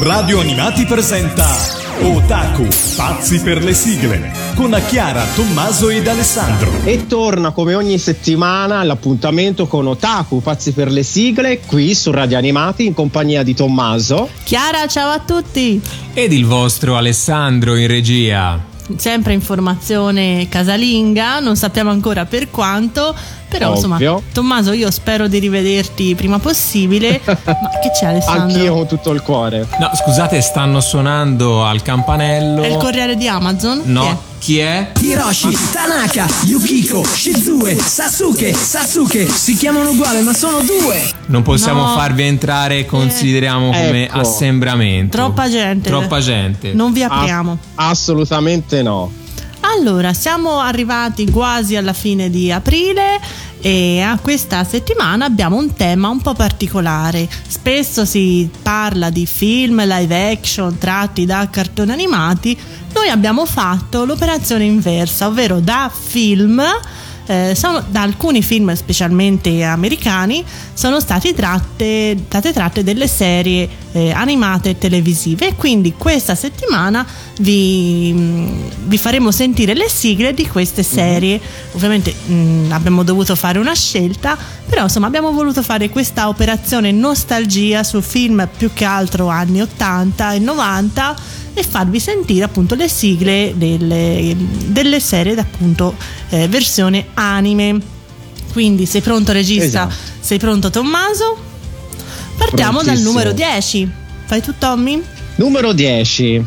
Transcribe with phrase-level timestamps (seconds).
[0.00, 1.44] Radio Animati presenta
[2.00, 6.70] Otaku, pazzi per le sigle, con Chiara, Tommaso ed Alessandro.
[6.84, 12.38] E torna come ogni settimana l'appuntamento con Otaku, pazzi per le sigle, qui su Radio
[12.38, 14.28] Animati in compagnia di Tommaso.
[14.44, 15.80] Chiara, ciao a tutti!
[16.14, 23.14] Ed il vostro Alessandro in regia sempre informazione casalinga, non sappiamo ancora per quanto,
[23.48, 23.96] però Ovvio.
[23.96, 27.20] insomma, Tommaso, io spero di rivederti prima possibile.
[27.24, 27.34] Ma
[27.80, 28.56] che c'è Alessandro?
[28.56, 29.66] Anch'io con tutto il cuore.
[29.78, 32.62] No, scusate, stanno suonando al campanello.
[32.62, 33.82] È il corriere di Amazon?
[33.84, 34.36] No.
[34.48, 34.92] Chi è?
[34.98, 39.28] Hiroshi, Tanaka, Yukiko, Shizue, Sasuke, Sasuke.
[39.28, 41.02] Si chiamano uguali, ma sono due.
[41.26, 41.92] Non possiamo No.
[41.92, 44.20] farvi entrare, consideriamo come Ecco.
[44.20, 45.14] assembramento.
[45.18, 45.90] Troppa gente.
[45.90, 46.72] Troppa gente.
[46.72, 47.58] Non vi Ass- apriamo.
[47.74, 49.12] assolutamente no.
[49.60, 53.20] Allora, siamo arrivati quasi alla fine di aprile
[53.60, 57.28] e a questa settimana abbiamo un tema un po' particolare.
[57.46, 62.58] Spesso si parla di film live action tratti da cartoni animati.
[62.94, 66.62] Noi abbiamo fatto l'operazione inversa, ovvero da film
[67.28, 74.10] eh, sono- da alcuni film, specialmente americani, sono stati tratte, state tratte delle serie eh,
[74.12, 75.48] animate televisive.
[75.48, 77.06] E quindi questa settimana
[77.40, 81.38] vi, mh, vi faremo sentire le sigle di queste serie.
[81.72, 87.82] Ovviamente mh, abbiamo dovuto fare una scelta, però insomma abbiamo voluto fare questa operazione nostalgia
[87.84, 91.16] su film più che altro anni 80 e 90
[91.60, 94.34] e farvi sentire appunto le sigle delle,
[94.66, 95.94] delle serie appunto
[96.30, 97.78] eh, versione anime.
[98.52, 99.64] Quindi sei pronto regista?
[99.88, 99.94] Esatto.
[100.20, 101.36] Sei pronto Tommaso?
[102.36, 103.90] Partiamo dal numero 10.
[104.24, 105.02] Fai tu Tommy?
[105.36, 106.44] Numero 10.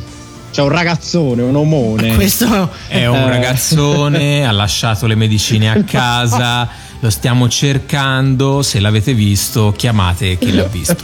[0.51, 2.15] C'è un ragazzone, un omone.
[2.15, 3.29] Questo È un Eh.
[3.29, 6.67] ragazzone, ha lasciato le medicine a casa.
[7.01, 8.61] Lo stiamo cercando.
[8.61, 10.95] Se l'avete visto, chiamate chi l'ha visto.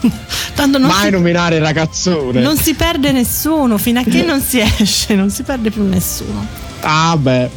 [0.54, 2.40] tanto non Mai si, nominare ragazzone.
[2.40, 6.46] non si perde nessuno fino a che non si esce, non si perde più nessuno.
[6.80, 7.50] Ah, beh.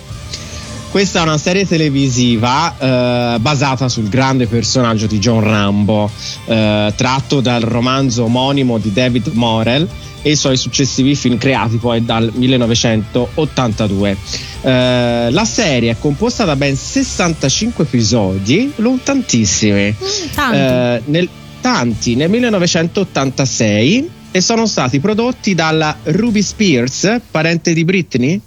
[0.93, 6.07] Questa è una serie televisiva eh, basata sul grande personaggio di John Rambo,
[6.45, 9.89] eh, tratto dal romanzo omonimo di David Morel
[10.21, 14.17] e i suoi successivi film creati poi dal 1982.
[14.61, 19.95] Eh, la serie è composta da ben 65 episodi, non tantissimi,
[20.35, 20.57] Tanti.
[20.57, 21.27] eh, nel,
[21.59, 28.39] tanti nel 1986 e sono stati prodotti dalla Ruby Spears, parente di Britney.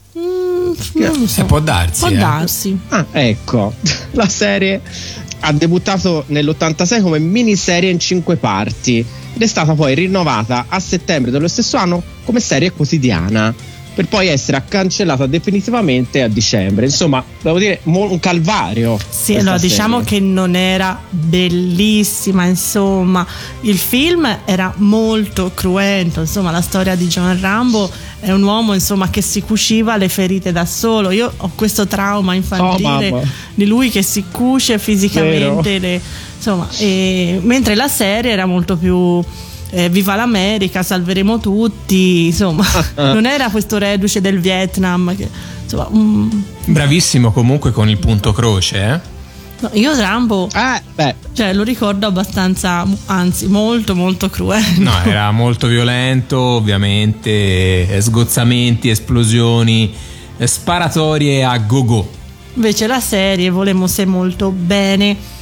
[0.92, 1.40] Non so.
[1.40, 2.00] Eh, può darsi.
[2.00, 2.16] Può eh.
[2.16, 2.78] darsi.
[2.88, 3.74] Ah, ecco,
[4.12, 4.80] la serie
[5.40, 11.30] ha debuttato nell'86 come miniserie in cinque parti ed è stata poi rinnovata a settembre
[11.30, 13.54] dello stesso anno come serie quotidiana
[13.96, 16.84] per poi essere cancellata definitivamente a dicembre.
[16.84, 18.98] Insomma, devo dire, un calvario.
[19.08, 20.18] Sì, allora diciamo serie.
[20.18, 23.26] che non era bellissima, insomma,
[23.62, 27.90] il film era molto cruento, insomma, la storia di John Rambo
[28.20, 31.10] è un uomo, insomma, che si cuciva le ferite da solo.
[31.10, 33.22] Io ho questo trauma infantile Oh,
[33.54, 36.00] di lui che si cuce fisicamente, le-
[36.36, 39.24] insomma, e- mentre la serie era molto più
[39.70, 42.64] eh, viva l'America, salveremo tutti, insomma,
[42.96, 45.28] non era questo reduce del Vietnam che,
[45.62, 46.30] insomma, mm,
[46.66, 49.14] Bravissimo comunque con il punto croce, eh?
[49.60, 54.80] no, io Rambo Eh, beh, cioè, lo ricordo abbastanza, anzi, molto, molto cruento.
[54.80, 59.92] No, era molto violento, ovviamente, eh, sgozzamenti, esplosioni,
[60.36, 62.08] eh, sparatorie a go-go.
[62.54, 65.34] Invece la serie volemo se molto bene.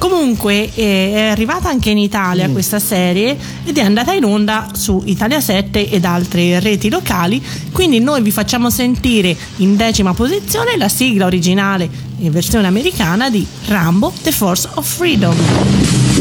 [0.00, 5.02] Comunque eh, è arrivata anche in Italia questa serie ed è andata in onda su
[5.04, 10.88] Italia 7 ed altre reti locali, quindi noi vi facciamo sentire in decima posizione la
[10.88, 11.86] sigla originale
[12.20, 15.36] in versione americana di Rambo The Force of Freedom.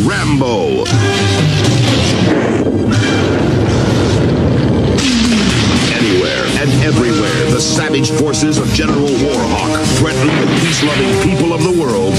[0.06, 0.84] Rambo.
[5.94, 11.72] Anywhere and everywhere, the savage forces of General Warhawk threaten the peace-loving people of the
[11.82, 12.14] world.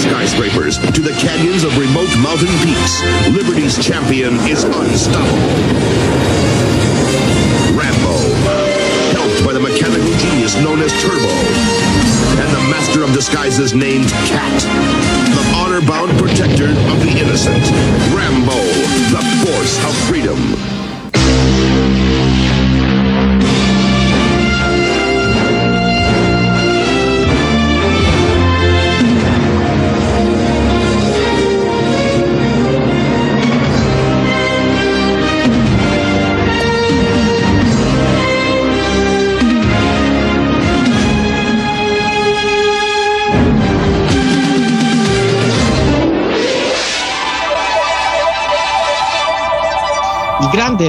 [0.00, 5.36] Skyscrapers to the canyons of remote mountain peaks, Liberty's champion is unstoppable.
[7.76, 8.16] Rambo,
[9.12, 11.28] helped by the mechanical genius known as Turbo,
[12.40, 14.62] and the master of disguises named Cat,
[15.36, 17.64] the honor-bound protector of the innocent.
[18.16, 18.56] Rambo,
[19.12, 20.79] the force of freedom.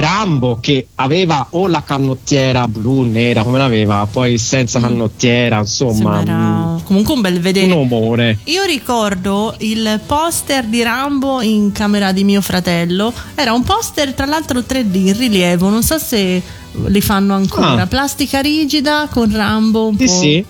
[0.00, 6.16] Rambo che aveva o la canottiera blu, nera, come l'aveva, poi senza canottiera, insomma.
[6.16, 7.66] Sembra mm, comunque un bel vedere.
[7.66, 8.38] un omore.
[8.44, 13.12] Io ricordo il poster di Rambo in camera di mio fratello.
[13.34, 15.68] Era un poster, tra l'altro 3D in rilievo.
[15.68, 16.40] Non so se
[16.86, 17.82] li fanno ancora.
[17.82, 17.86] Ah.
[17.86, 20.12] Plastica rigida con Rambo un Sì, po'.
[20.12, 20.44] sì.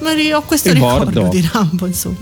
[0.00, 1.08] Ma ri- ho questo Ricordo.
[1.10, 2.16] ricordo di Rambo, insomma.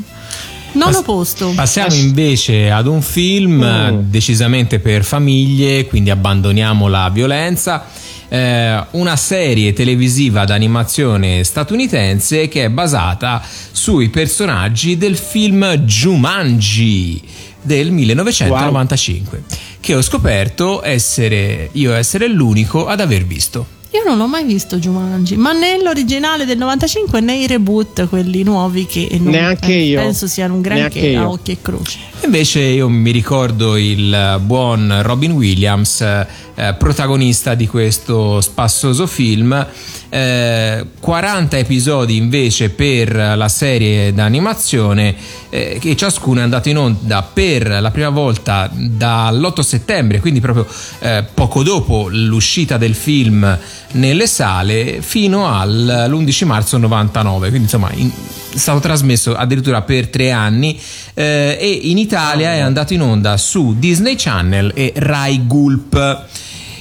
[0.72, 1.52] Nono Pass- posto.
[1.54, 7.86] Passiamo invece ad un film eh, decisamente per famiglie, quindi abbandoniamo la violenza.
[8.28, 17.20] Eh, una serie televisiva d'animazione statunitense che è basata sui personaggi del film Jumanji
[17.60, 19.42] del 1995
[19.80, 23.78] che ho scoperto essere io essere l'unico ad aver visto.
[23.92, 28.44] Io non l'ho mai visto Jumanji, ma né l'originale del 95 né i reboot, quelli
[28.44, 30.00] nuovi che non- Neanche eh, io.
[30.00, 31.98] penso siano un granché a occhi e croci.
[32.22, 39.66] Invece io mi ricordo il buon Robin Williams, eh, protagonista di questo spassoso film.
[40.12, 45.14] Eh, 40 episodi invece per la serie d'animazione
[45.50, 50.66] eh, che ciascuno è andato in onda per la prima volta dall'8 settembre, quindi proprio
[50.98, 53.58] eh, poco dopo l'uscita del film
[53.92, 58.10] nelle sale fino all'11 marzo 99, quindi insomma in-
[58.52, 60.78] è stato trasmesso addirittura per tre anni
[61.14, 66.24] eh, e in Italia è andato in onda su Disney Channel e Rai Gulp.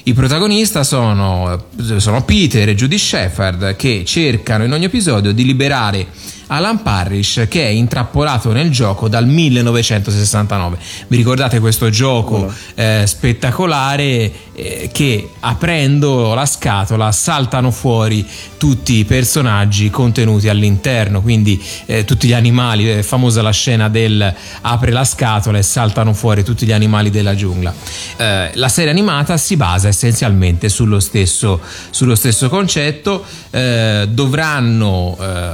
[0.10, 1.66] I protagonisti sono,
[1.98, 6.08] sono Peter e Judy Shepard che cercano in ogni episodio di liberare
[6.52, 10.78] Alan Parrish che è intrappolato nel gioco dal 1969.
[11.08, 18.26] Vi ricordate questo gioco eh, spettacolare eh, che aprendo la scatola saltano fuori
[18.58, 24.34] tutti i personaggi contenuti all'interno, quindi eh, tutti gli animali, è famosa la scena del
[24.62, 27.74] apre la scatola e saltano fuori tutti gli animali della giungla.
[28.18, 35.54] Eh, la serie animata si basa essenzialmente sullo stesso, sullo stesso concetto, eh, dovranno eh,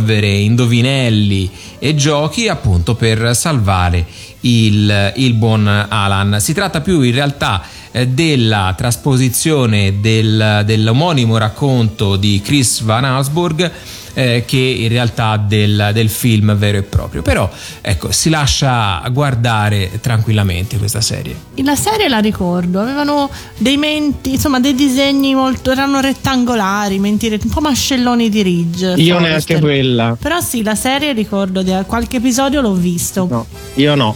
[0.00, 4.04] risolvere indovinelli e giochi appunto per salvare
[4.40, 6.38] il, il buon Alan.
[6.40, 7.62] Si tratta più in realtà
[7.92, 13.70] eh, della trasposizione del, dell'omonimo racconto di Chris Van Allsburg
[14.14, 17.22] eh, che in realtà del, del film vero e proprio.
[17.22, 17.48] Però
[17.80, 21.34] ecco, si lascia guardare tranquillamente questa serie.
[21.56, 27.44] La serie la ricordo, avevano dei menti, insomma dei disegni molto, erano rettangolari, menti rett-
[27.44, 28.94] un po' mascelloni di Ridge.
[28.96, 30.16] Io neanche quella.
[30.20, 33.26] Però sì, la serie ricordo, di qualche episodio l'ho visto.
[33.28, 34.14] No, io no.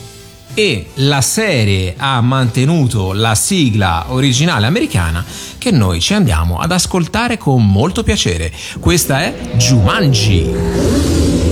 [0.55, 5.25] e la serie ha mantenuto la sigla originale americana
[5.65, 8.53] che noi ci andiamo ad ascoltare con molto piacere.
[8.81, 11.44] Questa è Jumanji.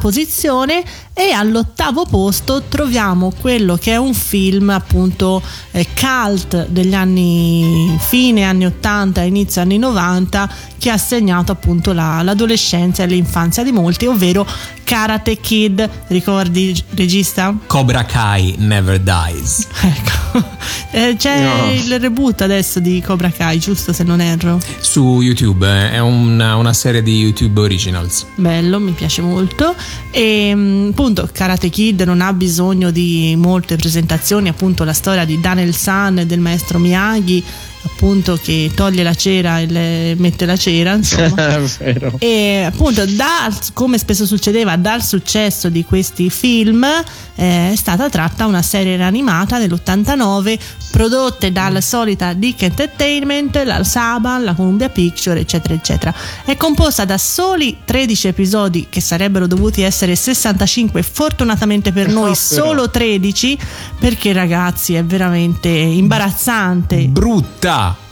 [0.00, 5.42] Posizione e all'ottavo posto troviamo quello che è un film appunto
[5.72, 12.22] eh, cult degli anni fine anni 80 inizio anni 90 che ha segnato appunto la-
[12.22, 14.46] l'adolescenza e l'infanzia di molti ovvero
[14.82, 17.54] Karate Kid ricordi regista?
[17.66, 19.66] Cobra Kai Never Dies.
[19.82, 20.58] Ecco
[20.92, 21.72] Eh, c'è No.
[21.72, 26.56] il reboot adesso di Cobra Kai giusto se non erro Su YouTube, eh, è una,
[26.56, 28.26] una serie di YouTube Originals.
[28.36, 29.74] bello, mi piace molto.
[30.10, 35.38] E mm, appunto Karate Kid non ha bisogno di molte presentazioni, appunto la storia di
[35.40, 37.44] Daniel San e del maestro Miyagi,
[37.82, 41.58] appunto che toglie la cera e le mette la cera, insomma.
[42.18, 48.46] E appunto, da, come spesso succedeva, dal successo di questi film eh, è stata tratta
[48.46, 50.58] una serie animata nell'89
[50.90, 56.14] prodotte dalla solita Dick Entertainment, la Saban, la Columbia Picture, eccetera, eccetera.
[56.44, 62.34] È composta da soli 13 episodi che sarebbero dovuti essere 65, fortunatamente per noi però.
[62.34, 63.58] solo 13,
[63.98, 67.06] perché ragazzi è veramente imbarazzante.
[67.06, 67.69] Brutta,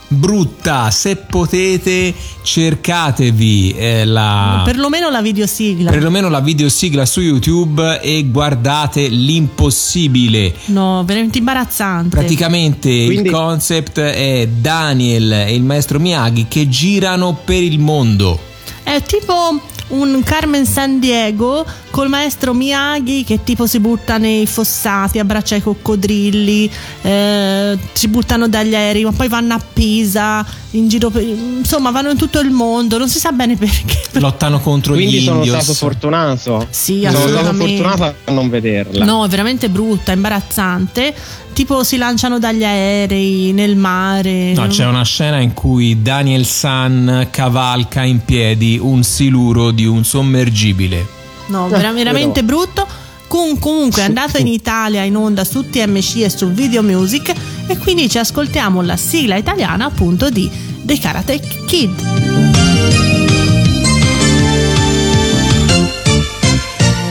[0.08, 0.90] brutta.
[0.90, 4.62] Se potete, cercatevi eh, la.
[4.64, 5.90] Perlomeno la videosigla.
[5.90, 10.54] Perlomeno la videosigla su YouTube e guardate l'impossibile.
[10.66, 12.16] No, veramente imbarazzante.
[12.16, 18.47] Praticamente Quindi- il concept è Daniel e il maestro Miyagi che girano per il mondo.
[18.88, 25.18] È tipo un Carmen San Diego col maestro Miyagi che tipo si butta nei fossati,
[25.18, 26.70] abbraccia i coccodrilli,
[27.02, 32.10] eh, si buttano dagli aerei, ma poi vanno a Pisa, in giro per, insomma vanno
[32.10, 34.00] in tutto il mondo, non si sa bene perché.
[34.20, 35.62] Lottano contro Quindi gli sono indios.
[35.62, 36.66] stato fortunato.
[36.70, 37.82] Sì, sono stato assolutamente.
[37.82, 39.04] fortunato a non vederla.
[39.04, 41.14] No, è veramente brutta, imbarazzante.
[41.58, 44.52] Tipo si lanciano dagli aerei nel mare.
[44.54, 50.04] No, c'è una scena in cui Daniel San cavalca in piedi un siluro di un
[50.04, 51.04] sommergibile.
[51.48, 52.58] No, Eh, vera- veramente però.
[52.58, 52.86] brutto.
[53.26, 57.32] Com- comunque è andata in Italia in onda su TMC e su Video Music
[57.66, 60.48] e quindi ci ascoltiamo la sigla italiana appunto di
[60.82, 61.90] The Karate Kid.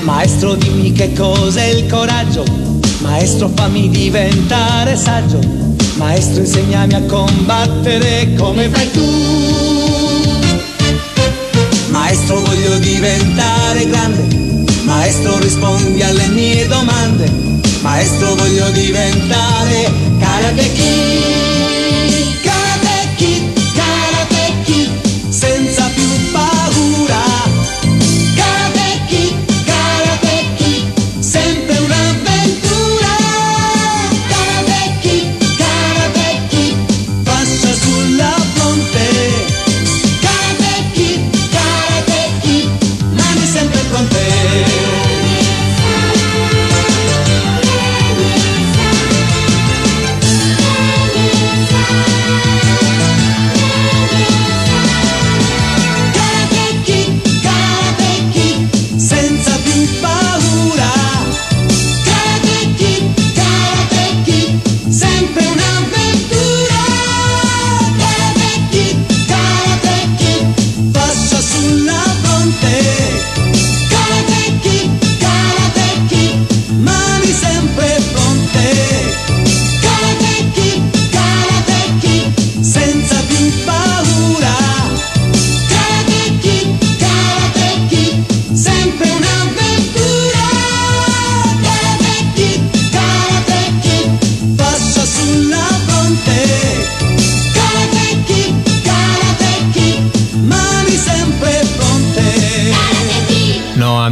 [0.04, 2.44] Maestro dimmi che cos'è il coraggio,
[3.00, 5.40] maestro fammi diventare saggio,
[5.98, 9.06] maestro insegnami a combattere come fai tu.
[11.90, 17.30] Maestro voglio diventare grande, maestro rispondi alle mie domande,
[17.82, 20.72] maestro voglio diventare karate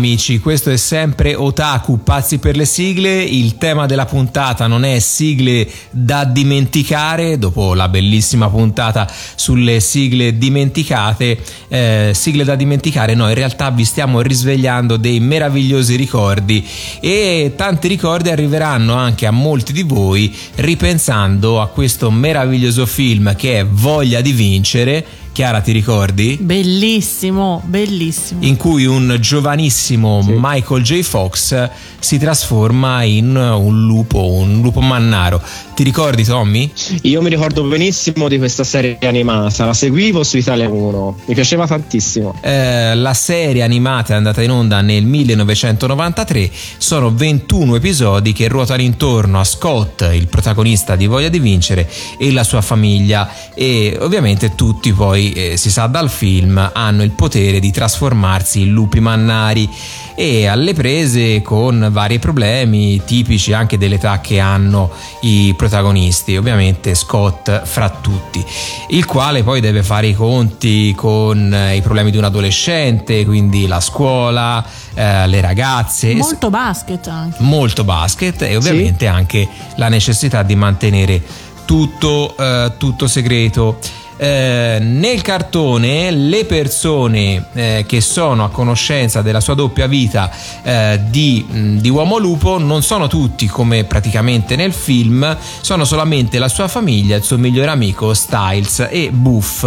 [0.05, 3.23] amici, questo è sempre Otaku, pazzi per le sigle.
[3.23, 10.37] Il tema della puntata non è sigle da dimenticare, dopo la bellissima puntata sulle sigle
[10.37, 16.63] dimenticate, eh, sigle da dimenticare, no, in realtà vi stiamo risvegliando dei meravigliosi ricordi
[16.99, 23.59] e tanti ricordi arriveranno anche a molti di voi ripensando a questo meraviglioso film che
[23.59, 25.23] è Voglia di vincere.
[25.35, 26.37] Chiara, ti ricordi?
[26.39, 28.41] Bellissimo, bellissimo.
[28.45, 31.01] in cui un giovanissimo Michael J.
[31.01, 35.41] Fox si trasforma in un lupo, un lupo mannaro.
[35.73, 36.71] Ti ricordi, Tommy?
[37.01, 41.65] Io mi ricordo benissimo di questa serie animata, la seguivo su Italia 1, mi piaceva
[41.65, 42.39] tantissimo.
[42.41, 48.83] Eh, la serie animata è andata in onda nel 1993, sono 21 episodi che ruotano
[48.83, 51.89] intorno a Scott, il protagonista di Voglia di vincere,
[52.19, 57.11] e la sua famiglia e ovviamente tutti poi, eh, si sa dal film, hanno il
[57.11, 59.69] potere di trasformarsi in lupi mannari
[60.15, 64.91] e alle prese con vari problemi tipici anche dell'età che hanno
[65.21, 68.43] i protagonisti, ovviamente Scott fra tutti,
[68.89, 73.67] il quale poi deve fare i conti con eh, i problemi di un adolescente, quindi
[73.67, 74.63] la scuola,
[74.93, 77.37] eh, le ragazze, Molto basket anche.
[77.39, 81.21] molto basket e ovviamente anche la necessità di mantenere
[81.65, 83.79] tutto, eh, tutto segreto.
[84.17, 90.31] Eh, nel cartone le persone eh, che sono a conoscenza della sua doppia vita
[90.63, 91.45] eh, di,
[91.81, 97.17] di uomo lupo non sono tutti come praticamente nel film, sono solamente la sua famiglia,
[97.17, 99.63] il suo migliore amico Styles e Buff,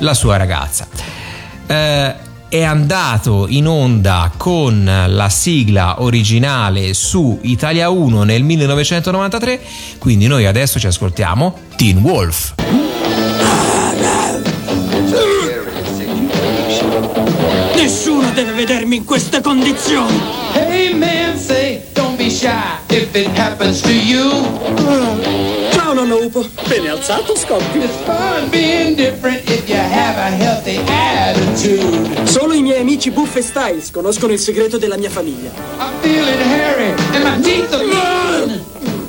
[0.00, 0.86] la sua ragazza.
[1.66, 9.60] Eh, è andato in onda con la sigla originale su Italia 1 nel 1993,
[9.98, 12.85] quindi noi adesso ci ascoltiamo Teen Wolf.
[18.36, 20.20] Deve vedermi in queste condizioni.
[20.52, 22.50] Hey man, say, don't be shy
[22.90, 24.30] if it happens to you.
[25.72, 26.46] Ciao, non nonno Upo.
[26.68, 27.80] Bene alzato, scoppio.
[28.04, 32.26] fun being different if you have a healthy attitude.
[32.26, 35.50] Solo i miei amici Buff e Styles conoscono il segreto della mia famiglia.
[35.78, 38.60] I'm feeling hairy and my teeth are gone.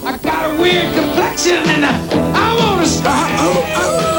[0.05, 1.91] I got a weird complexion and I,
[2.33, 4.16] I wanna start.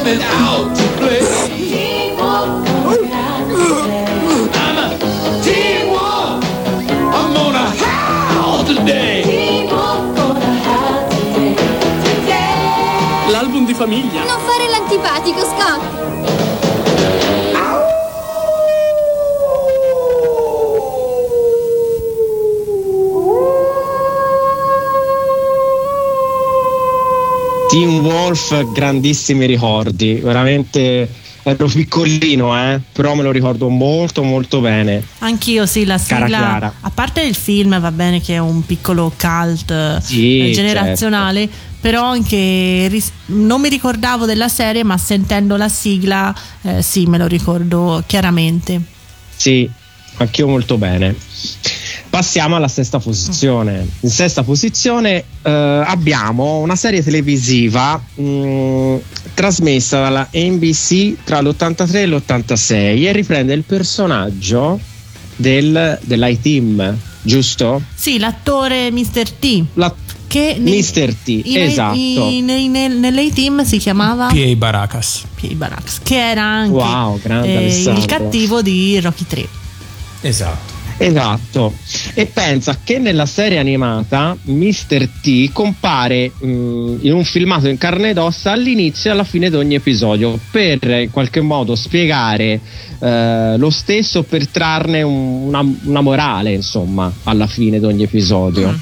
[0.00, 1.20] Coming out to play.
[4.56, 4.88] I'm a
[5.44, 6.44] teamwork.
[7.14, 7.66] I'm gonna
[8.32, 9.68] howl today.
[13.28, 14.24] L'album di famiglia.
[14.24, 16.19] Non fare l'antipatico, Scott!
[27.70, 31.08] Team Wolf, grandissimi ricordi, veramente
[31.44, 35.00] ero piccolino, eh, però me lo ricordo molto molto bene.
[35.18, 39.70] Anch'io sì, la sigla, a parte il film va bene che è un piccolo cult
[39.70, 41.48] eh, Sì, generazionale,
[41.80, 47.18] però anche ris- non mi ricordavo della serie, ma sentendo la sigla eh, sì, me
[47.18, 48.80] lo ricordo chiaramente.
[49.36, 49.70] Sì,
[50.16, 51.14] anch'io molto bene.
[52.10, 53.88] Passiamo alla sesta posizione.
[54.00, 58.96] In sesta posizione eh, abbiamo una serie televisiva mh,
[59.34, 62.72] trasmessa dalla NBC tra l'83 e l'86
[63.06, 64.80] e riprende il personaggio
[65.36, 67.80] del, dell'I-Team, giusto?
[67.94, 69.30] Sì, l'attore Mr.
[69.30, 69.64] T.
[69.74, 69.94] La-
[70.26, 71.14] che nei- Mr.
[71.14, 71.96] T, in- esatto.
[71.96, 74.54] in- in- nel- Nell'A-Team si chiamava P.A.
[74.56, 75.22] Baracas.
[75.40, 75.54] P.A.
[75.54, 79.48] Barracks, che era anche Wow, eh, il cattivo di Rocky 3.
[80.22, 80.78] Esatto.
[81.02, 81.72] Esatto,
[82.12, 85.08] e pensa che nella serie animata Mr.
[85.22, 89.56] T compare mh, in un filmato in carne ed ossa all'inizio e alla fine di
[89.56, 92.60] ogni episodio per in qualche modo spiegare
[93.00, 98.78] eh, lo stesso, per trarne un- una, una morale, insomma, alla fine di ogni episodio.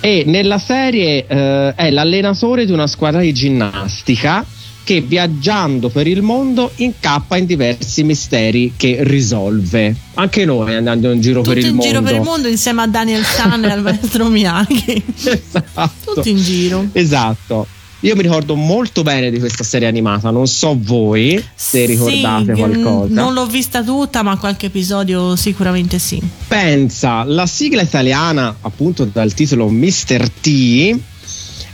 [0.00, 4.44] E nella serie eh, è l'allenatore di una squadra di ginnastica
[4.90, 9.94] che viaggiando per il mondo incappa in diversi misteri che risolve.
[10.14, 11.86] Anche noi andando in giro Tutti per il in mondo.
[11.86, 15.04] giro per il mondo insieme a Daniel San e al maestro Miyagi.
[15.14, 16.14] Esatto.
[16.14, 16.88] Tutti in giro.
[16.90, 17.68] Esatto.
[18.00, 22.58] Io mi ricordo molto bene di questa serie animata, non so voi se ricordate Sì,
[22.60, 23.14] qualcosa.
[23.14, 26.20] Non l'ho vista tutta, ma qualche episodio sicuramente sì.
[26.48, 30.28] Pensa, la sigla italiana, appunto dal titolo Mr.
[30.40, 30.98] T,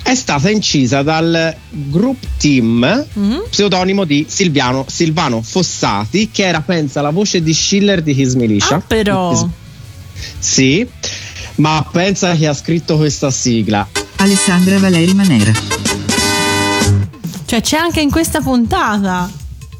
[0.07, 3.43] è stata incisa dal Group Team, Mhm.
[3.51, 8.77] pseudonimo di Silviano, Silvano Fossati, che era, pensa, la voce di Schiller di His Militia.
[8.77, 9.49] Ah, però.
[10.39, 10.87] Sì,
[11.57, 13.85] ma pensa che ha scritto questa sigla.
[14.19, 15.53] Alessandra Valeri Manera.
[17.47, 19.29] Cioè, c'è anche in questa puntata.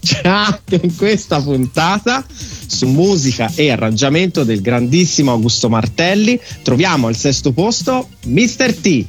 [0.03, 2.25] c'è anche in questa puntata
[2.67, 8.73] su musica e arrangiamento del grandissimo Augusto Martelli troviamo al sesto posto Mr.
[8.75, 9.05] T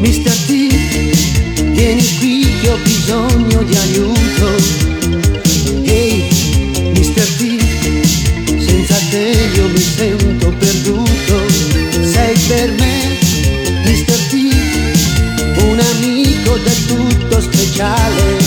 [0.00, 0.30] Mr.
[0.46, 0.50] T,
[1.72, 4.48] vieni qui che ho bisogno di aiuto.
[5.82, 6.24] Ehi,
[6.94, 7.26] Mr.
[7.36, 7.40] T,
[8.64, 11.48] senza te io mi sento perduto.
[12.00, 13.18] Sei per me,
[13.84, 14.18] Mr.
[14.28, 18.37] T, un amico del tutto speciale.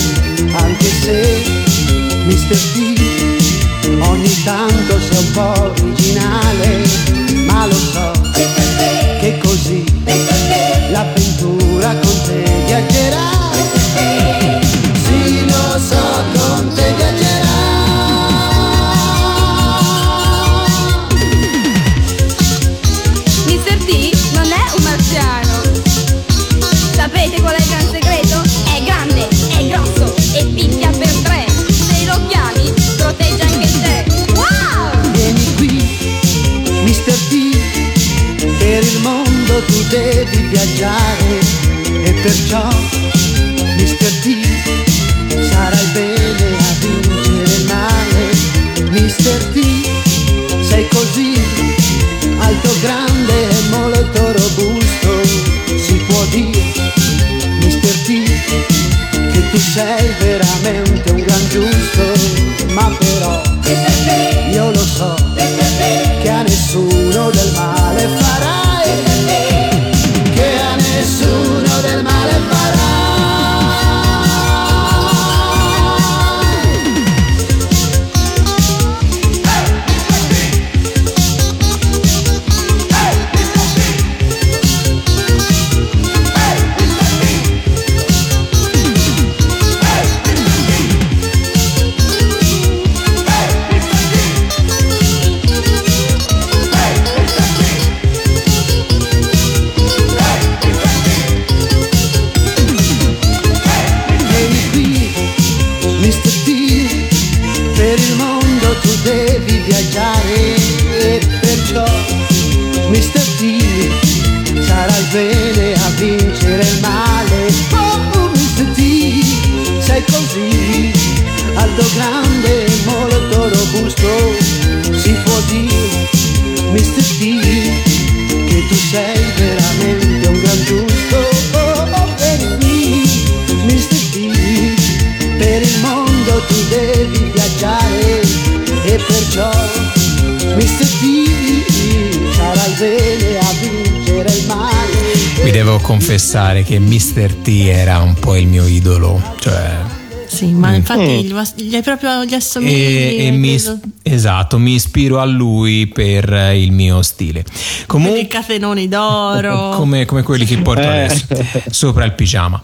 [145.82, 147.34] Confessare che Mr.
[147.42, 149.78] T era un po' il mio idolo, cioè
[150.26, 150.74] Sì, ma Mm.
[150.74, 151.34] infatti gli,
[151.68, 152.72] gli hai proprio gli assomigli.
[152.72, 153.60] e, e mi,
[154.02, 157.42] esatto, mi ispiro a lui per il mio stile.
[157.42, 159.70] Quelli Comunque catenoni d'oro.
[159.76, 161.04] come, come quelli che porto Eh.
[161.04, 161.26] adesso
[161.70, 162.62] sopra il pigiama.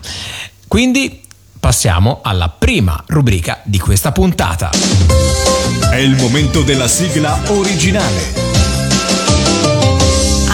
[0.66, 1.20] Quindi
[1.60, 4.70] passiamo alla prima rubrica di questa puntata.
[5.90, 8.47] È il momento della sigla originale.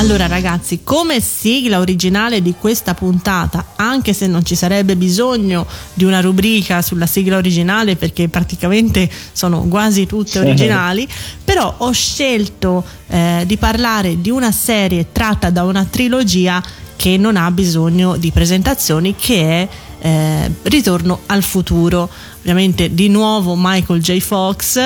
[0.05, 6.05] Allora ragazzi, come sigla originale di questa puntata, anche se non ci sarebbe bisogno di
[6.05, 11.09] una rubrica sulla sigla originale perché praticamente sono quasi tutte originali,
[11.43, 16.63] però ho scelto eh, di parlare di una serie tratta da una trilogia
[16.97, 19.69] che non ha bisogno di presentazioni, che è
[20.01, 22.11] eh, Ritorno al futuro.
[22.41, 24.19] Ovviamente di nuovo Michael J.
[24.19, 24.79] Fox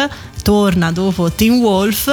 [0.43, 2.11] torna dopo Teen Wolf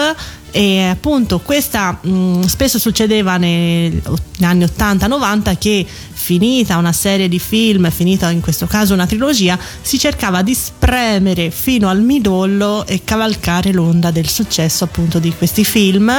[0.51, 4.01] e appunto questa mh, spesso succedeva negli
[4.39, 9.99] anni 80-90 che finita una serie di film, finita in questo caso una trilogia, si
[9.99, 16.09] cercava di spremere fino al midollo e cavalcare l'onda del successo appunto di questi film.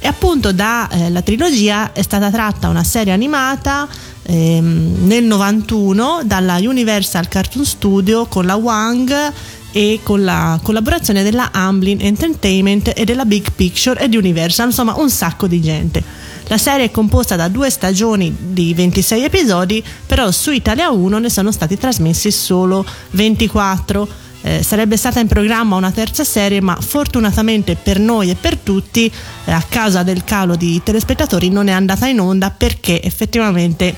[0.00, 3.88] E appunto dalla trilogia è stata tratta una serie animata
[4.24, 9.32] ehm, nel 91 dalla Universal Cartoon Studio con la Wang
[9.76, 14.94] e con la collaborazione della Amblin Entertainment e della Big Picture e di Universal, insomma
[14.96, 16.02] un sacco di gente.
[16.44, 21.28] La serie è composta da due stagioni di 26 episodi, però su Italia 1 ne
[21.28, 24.08] sono stati trasmessi solo 24.
[24.40, 29.12] Eh, sarebbe stata in programma una terza serie, ma fortunatamente per noi e per tutti,
[29.44, 33.94] eh, a causa del calo di telespettatori, non è andata in onda perché effettivamente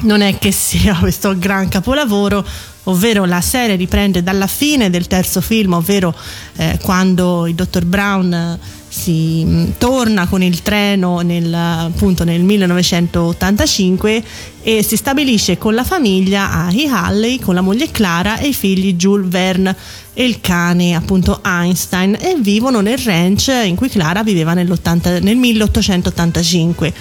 [0.00, 2.44] non è che sia questo gran capolavoro,
[2.88, 6.14] ovvero la serie riprende dalla fine del terzo film, ovvero
[6.56, 12.42] eh, quando il dottor Brown eh, si mh, torna con il treno nel, appunto nel
[12.42, 14.24] 1985
[14.62, 16.68] e si stabilisce con la famiglia a.
[16.88, 19.76] Halley, con la moglie Clara e i figli Jules Verne
[20.14, 25.36] e il cane appunto Einstein e vivono nel ranch in cui Clara viveva nell'80 nel
[25.36, 26.94] 1885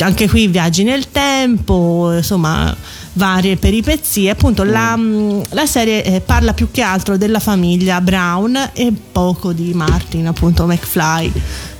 [0.00, 2.76] anche qui viaggi nel tempo insomma
[3.18, 4.30] varie peripezie.
[4.30, 9.52] Appunto la, mh, la serie eh, parla più che altro della famiglia Brown e poco
[9.52, 11.30] di Martin appunto McFly.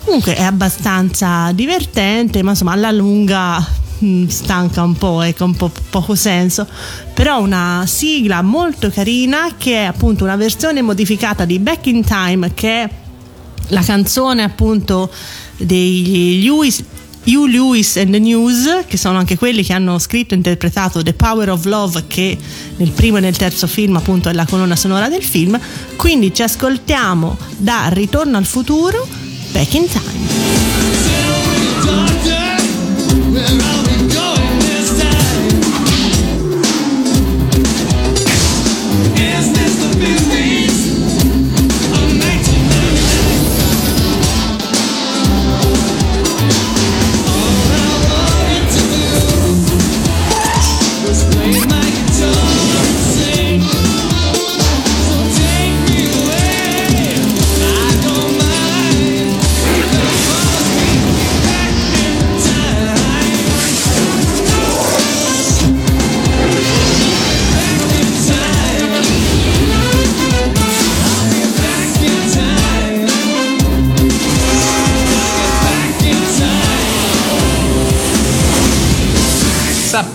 [0.04, 3.64] Comunque è abbastanza divertente ma insomma alla lunga
[3.98, 6.66] mh, stanca un po', ecco, un po' poco senso,
[7.14, 12.52] però una sigla molto carina che è appunto una versione modificata di Back in Time
[12.52, 12.90] che è
[13.68, 15.10] la canzone appunto
[15.56, 16.82] degli Lewis
[17.24, 21.12] Hugh Lewis and the News, che sono anche quelli che hanno scritto e interpretato The
[21.12, 22.36] Power of Love, che
[22.76, 25.58] nel primo e nel terzo film appunto è la colonna sonora del film.
[25.96, 29.06] Quindi ci ascoltiamo da Ritorno al futuro,
[29.52, 30.26] Back in Time.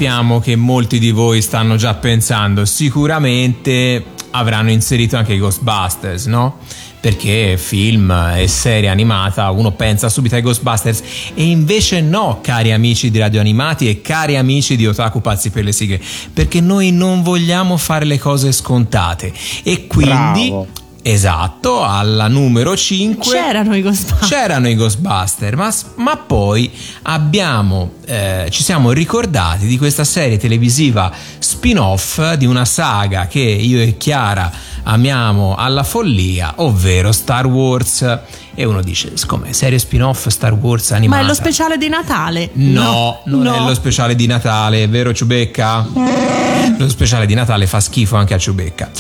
[0.04, 6.58] Sappiamo che molti di voi stanno già pensando, sicuramente avranno inserito anche i Ghostbusters, no?
[7.00, 11.02] Perché film e serie animata uno pensa subito ai Ghostbusters
[11.34, 15.64] e invece no, cari amici di Radio Animati e cari amici di Otaku Pazzi per
[15.64, 16.02] le sigle,
[16.34, 19.32] perché noi non vogliamo fare le cose scontate
[19.64, 20.68] e quindi Bravo.
[21.06, 24.30] Esatto, alla numero 5 C'erano i Ghostbusters.
[24.30, 31.12] c'erano i Ghostbuster, ma, ma poi abbiamo, eh, ci siamo ricordati di questa serie televisiva
[31.40, 34.50] spin-off di una saga che io e Chiara
[34.84, 38.20] amiamo alla follia, ovvero Star Wars.
[38.56, 41.22] E uno dice, siccome serie spin-off Star Wars Ma animata.
[41.22, 42.50] è lo speciale di Natale?
[42.54, 43.56] No, non no.
[43.56, 46.53] è lo speciale di Natale, vero Ciubecca?
[46.78, 48.92] Lo speciale di Natale fa schifo anche a Ciubecca.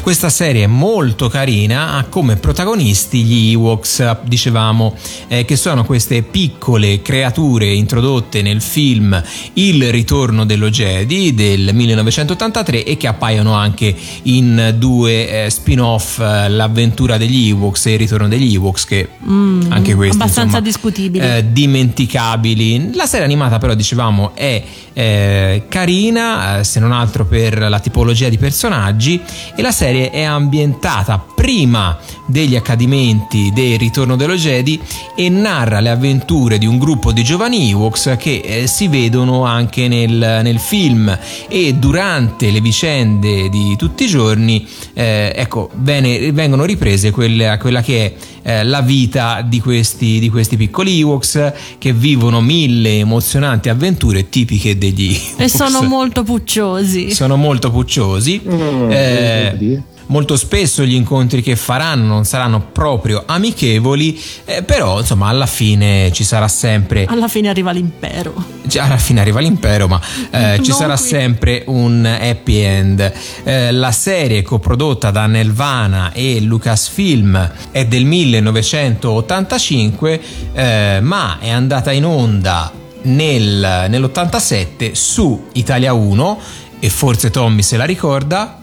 [0.00, 4.94] Questa serie è molto carina, ha come protagonisti gli Ewoks, dicevamo,
[5.28, 9.22] eh, che sono queste piccole creature introdotte nel film
[9.54, 16.48] Il ritorno dello Jedi del 1983 e che appaiono anche in due eh, spin-off, eh,
[16.48, 21.24] L'avventura degli Ewoks e Il ritorno degli Ewoks, che Mm, anche questi abbastanza insomma, discutibili.
[21.24, 22.90] eh, dimenticabili.
[22.94, 24.62] La serie animata però dicevamo è
[24.92, 29.20] eh, carina, eh, se non altro per la tipologia di personaggi
[29.54, 34.80] e la serie è ambientata prima degli accadimenti del ritorno dello Jedi
[35.14, 39.88] e narra le avventure di un gruppo di giovani Ewoks che eh, si vedono anche
[39.88, 41.16] nel, nel film
[41.48, 47.82] e durante le vicende di tutti i giorni eh, ecco, bene- vengono riprese quelle- quella
[47.82, 48.14] che è
[48.46, 54.76] eh, la vita di questi, di questi piccoli Ewoks che vivono mille emozionanti avventure tipiche
[54.76, 55.88] degli E sono Ewoks.
[55.88, 56.73] molto pucciosi.
[57.12, 58.40] Sono molto pucciosi.
[58.46, 65.28] Mm, Eh, molto spesso gli incontri che faranno non saranno proprio amichevoli, eh, però insomma
[65.28, 68.34] alla fine ci sarà sempre Alla fine arriva l'impero.
[68.68, 69.98] cioè, alla fine arriva l'impero, ma
[70.30, 71.06] eh, ci sarà qui.
[71.06, 73.12] sempre un happy end.
[73.44, 80.20] Eh, la serie coprodotta da Nelvana e Lucasfilm è del 1985,
[80.52, 82.70] eh, ma è andata in onda
[83.02, 86.38] nel- nell'87 su Italia 1
[86.84, 88.58] e forse Tommy se la ricorda.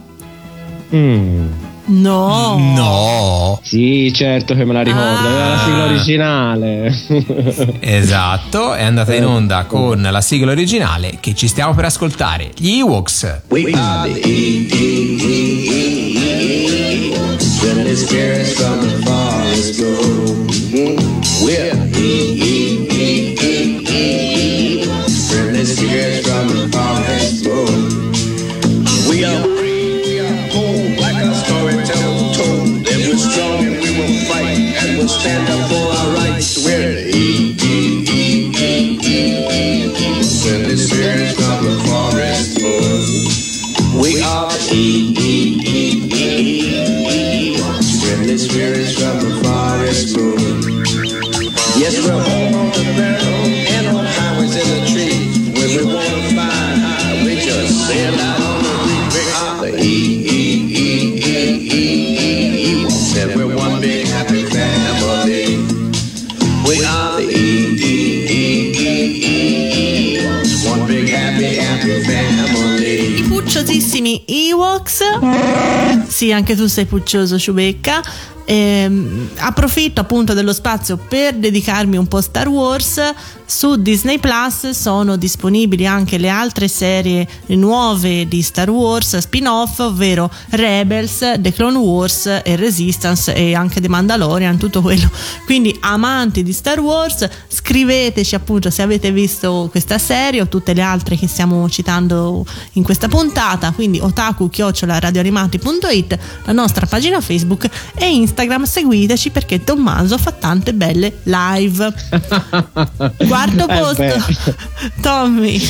[0.94, 1.48] Mm.
[1.86, 2.56] No.
[2.60, 3.60] No.
[3.64, 6.96] Sì, certo che me la ricordo, aveva la sigla originale.
[7.80, 12.78] Esatto, è andata in onda con la sigla originale che ci stiamo per ascoltare, gli
[12.78, 13.42] Ewoks.
[13.50, 15.80] We are the E-E-E-E-E.
[17.60, 20.46] Friendly spirits from the forest grow.
[21.44, 21.74] We're
[44.82, 45.21] are
[76.22, 78.00] Sì, anche tu sei puccioso, Ciubecca.
[78.52, 83.00] Ehm, approfitto appunto dello spazio per dedicarmi un po' a Star Wars.
[83.46, 90.32] Su Disney Plus sono disponibili anche le altre serie nuove di Star Wars spin-off, ovvero
[90.52, 95.10] Rebels, The Clone Wars e Resistance e anche The Mandalorian, tutto quello.
[95.46, 100.82] Quindi amanti di Star Wars, scriveteci appunto se avete visto questa serie o tutte le
[100.82, 108.40] altre che stiamo citando in questa puntata, quindi otaku-radioanimati.it, la nostra pagina Facebook e Instagram,
[108.66, 111.94] seguiteci perché Tommaso fa tante belle live.
[113.28, 114.56] Quarto Eh posto, beh.
[115.02, 115.62] Tommy.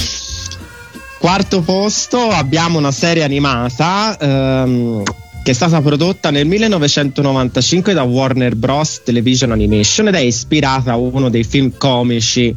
[1.19, 5.03] Quarto posto abbiamo una serie animata ehm,
[5.43, 9.01] che è stata prodotta nel 1995 da Warner Bros.
[9.03, 12.55] Television Animation ed è ispirata a uno dei film comici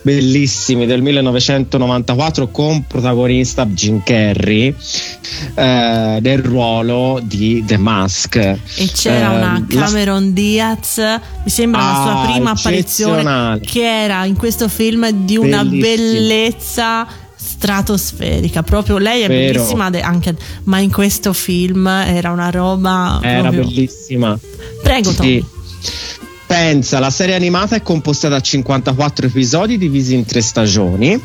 [0.00, 4.74] bellissimi del 1994 con protagonista Jim Carrey
[5.54, 8.36] eh, nel ruolo di The Mask.
[8.36, 8.58] E
[8.94, 10.98] c'era Ehm, una la- Cameron Diaz,
[11.44, 17.06] mi sembra la sua Ah, prima apparizione, che era in questo film di una bellezza
[17.64, 18.62] stratosferica.
[18.62, 19.52] Proprio lei è Vero.
[19.54, 23.20] bellissima anche, ma in questo film era una roba.
[23.22, 24.38] Era proprio- bellissima.
[24.82, 25.16] Prego, Sì.
[25.16, 25.44] Tommy.
[26.46, 31.18] Pensa, la serie animata è composta da 54 episodi divisi in tre stagioni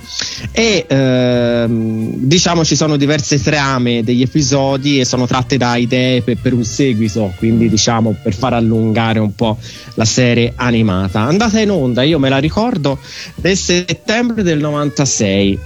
[0.53, 6.37] e ehm, diciamo ci sono diverse trame degli episodi e sono tratte da idee per,
[6.41, 9.57] per un seguito, quindi diciamo per far allungare un po'
[9.95, 11.19] la serie animata.
[11.19, 12.97] Andata in onda, io me la ricordo,
[13.41, 15.59] nel settembre del 96.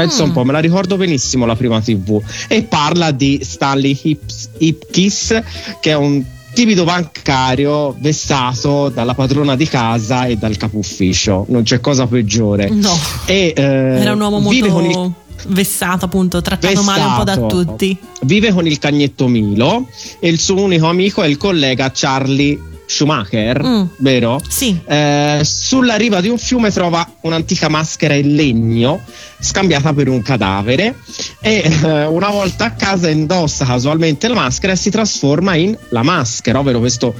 [0.00, 4.48] Penso un po', me la ricordo benissimo la prima TV e parla di Stanley Hips-
[4.58, 5.42] Hipkiss
[5.80, 11.44] che è un tipico bancario vessato dalla padrona di casa e dal capo ufficio.
[11.48, 12.68] Non c'è cosa peggiore.
[12.70, 15.14] No, E, eh, era un uomo molto
[15.46, 17.64] vessato, appunto, trattato male un po' da Vessato.
[17.64, 17.96] tutti.
[18.22, 19.86] vive con il cagnetto Milo
[20.18, 22.58] e il suo unico amico è il collega Charlie
[22.90, 23.82] Schumacher, Mm.
[23.98, 24.40] vero?
[24.48, 24.80] Sì.
[24.86, 29.00] Eh, sulla riva di un fiume trova un'antica maschera in legno
[29.38, 30.94] scambiata per un cadavere
[31.40, 36.02] e eh, una volta a casa indossa casualmente la maschera e si trasforma in la
[36.02, 37.14] maschera, ovvero questo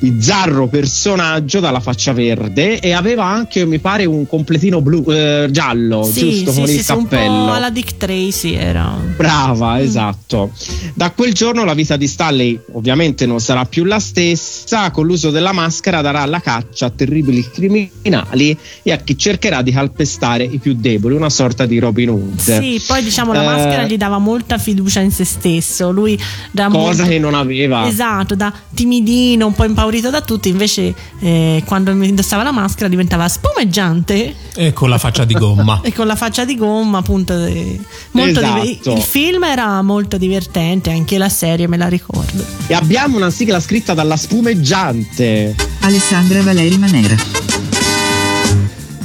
[0.00, 6.02] bizzarro personaggio dalla faccia verde e aveva anche mi pare un completino blu eh, giallo
[6.04, 8.96] Sì, giusto sì, con sì, il sì, un cappello po' alla Dick Tracy era.
[9.16, 10.52] Brava, esatto.
[10.94, 15.30] Da quel giorno la vita di Stanley ovviamente non sarà più la stessa, con l'uso
[15.30, 20.56] della maschera darà la caccia a terribili criminali e a chi cercherà di calpestare i
[20.58, 22.38] più deboli, una sorta di Robin Hood.
[22.38, 25.90] Sì, poi diciamo la Eh, maschera gli dava molta fiducia in se stesso.
[25.90, 26.18] Lui
[26.50, 27.86] da Cosa molto- che non aveva.
[27.86, 33.26] Esatto, da timidino, un po' impaurito da tutti, invece eh, quando indossava la maschera diventava
[33.26, 35.80] spumeggiante E con la faccia di gomma.
[35.84, 37.32] e con la faccia di gomma, appunto.
[37.44, 37.76] eh,
[38.12, 38.62] molto Esatto.
[38.62, 42.44] div- il film era molto divertente, anche la serie me la ricordo.
[42.68, 45.56] E abbiamo una sigla scritta dalla spumeggiante.
[45.80, 47.16] Alessandra Valeri Manera.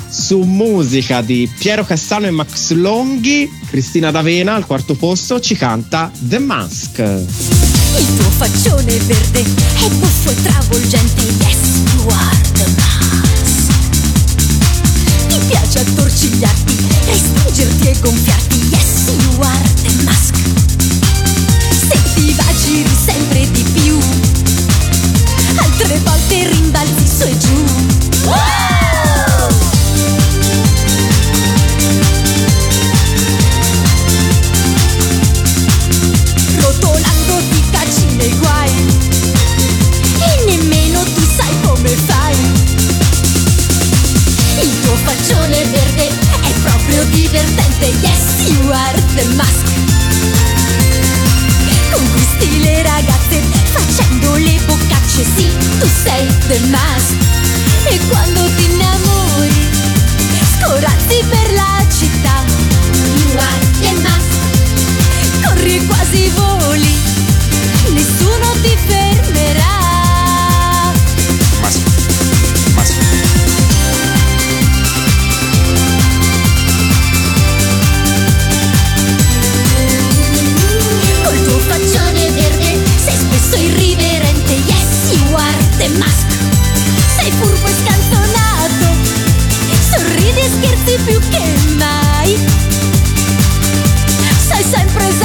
[0.07, 6.09] Su musica di Piero Cassano e Max Longhi, Cristina D'Avena al quarto posto ci canta
[6.17, 7.74] The Mask.
[7.97, 11.81] Il tuo faccione verde è buffo e travolgente, yes,
[12.53, 13.71] the mask.
[15.27, 20.35] Ti piace attorcigliarti, restringerti e gonfiarti, yes, the mask.
[21.87, 23.97] Se ti va giri sempre di più,
[25.55, 28.54] altre volte rimbalzi su e giù.
[44.61, 49.67] Il tuo faccione verde è proprio divertente, yes you are the mask.
[51.91, 53.41] Conquisti le ragazze
[53.71, 57.15] facendo le boccacce, sì tu sei the mask.
[57.89, 59.69] E quando ti innamori
[60.59, 62.43] scorazzi per la città,
[62.91, 64.35] you are the mask
[65.65, 66.95] corri quasi voli,
[67.93, 69.84] nessuno ti fermerà.
[81.67, 82.79] Faccione verde.
[83.03, 86.27] Sei spesso irriverente, yes you are the mask.
[87.17, 88.87] Sei furbo e scanzonato,
[89.91, 91.43] sorridi e scherzi più che
[91.75, 92.37] mai.
[94.47, 95.24] Sei sempre esagerato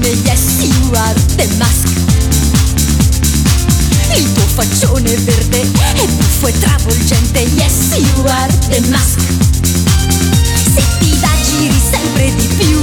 [0.00, 1.88] e burlone yes you are the mask.
[4.16, 9.20] Il tuo faccione verde è buffo e travolgente yes you are the mask.
[10.74, 12.82] Se ti dà giri sempre di più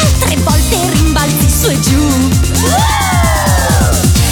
[0.00, 2.08] altre volte rimbalzi su e giù.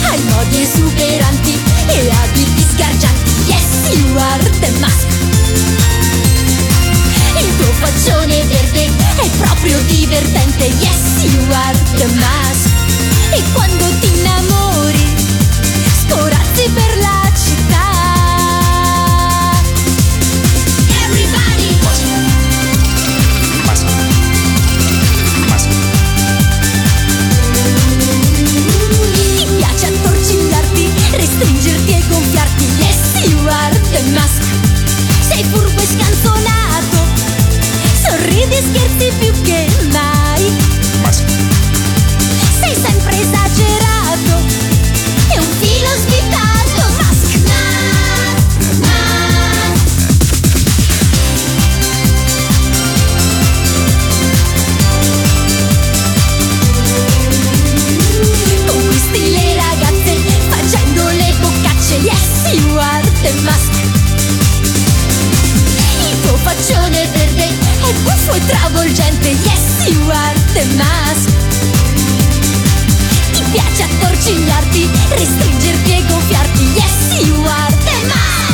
[0.09, 1.59] Hai modi esuberanti
[1.89, 5.05] e abiti sgargianti yes you are the mask.
[7.39, 8.86] Il tuo faccione verde
[9.19, 12.71] è proprio divertente yes you are the mask
[13.33, 15.15] e quando ti innamori
[16.09, 17.85] scorazzi per la città.
[21.05, 21.79] Everybody!
[29.37, 34.43] Ti piace attorcigliarti, restringerti e gonfiarti Yes, you are the mask
[35.29, 36.16] Sei furbo e scanzonato
[38.57, 39.66] E scherzi più che
[70.77, 71.31] mask
[73.33, 78.45] Ti piace attorcigliarti, restringerti e gonfiarti Yes, you are the mask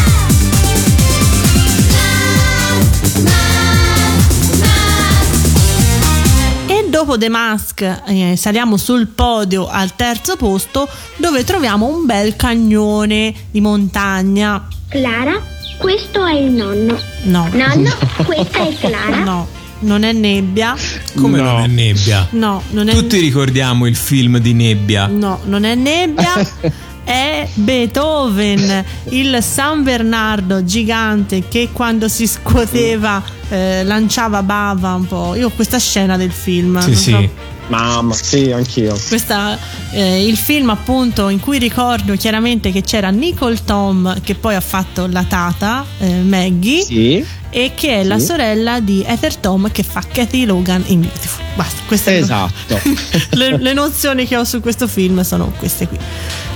[6.67, 12.35] E dopo The Mask eh, saliamo sul podio al terzo posto dove troviamo un bel
[12.37, 14.67] cagnone di montagna.
[14.89, 15.41] Clara,
[15.79, 16.99] questo è il nonno.
[17.25, 17.49] No.
[17.53, 17.91] Nonno,
[18.25, 19.19] questa è Clara.
[19.23, 19.62] No.
[19.83, 20.75] Non è nebbia.
[21.17, 21.45] Come No.
[21.53, 22.27] non è nebbia?
[22.31, 25.07] No, non è Tutti ricordiamo il film di nebbia.
[25.07, 26.35] No, non è nebbia.
[27.05, 35.35] È Beethoven, il San Bernardo gigante che quando si scuoteva eh, lanciava bava un po'.
[35.35, 36.79] Io ho questa scena del film.
[36.81, 37.11] Sì, sì.
[37.11, 38.97] so- Mamma, sì, anch'io.
[39.09, 39.59] Questa,
[39.91, 44.61] eh, il film appunto in cui ricordo chiaramente che c'era Nicole Tom che poi ha
[44.61, 47.25] fatto la tata eh, Maggie Sì.
[47.55, 48.25] E che è la Sì.
[48.27, 51.45] sorella di Heather Tom che fa Kathy Logan in Beautiful.
[51.55, 52.81] Basta, queste Esatto.
[53.37, 55.99] le, le nozioni che ho su questo film sono queste qui.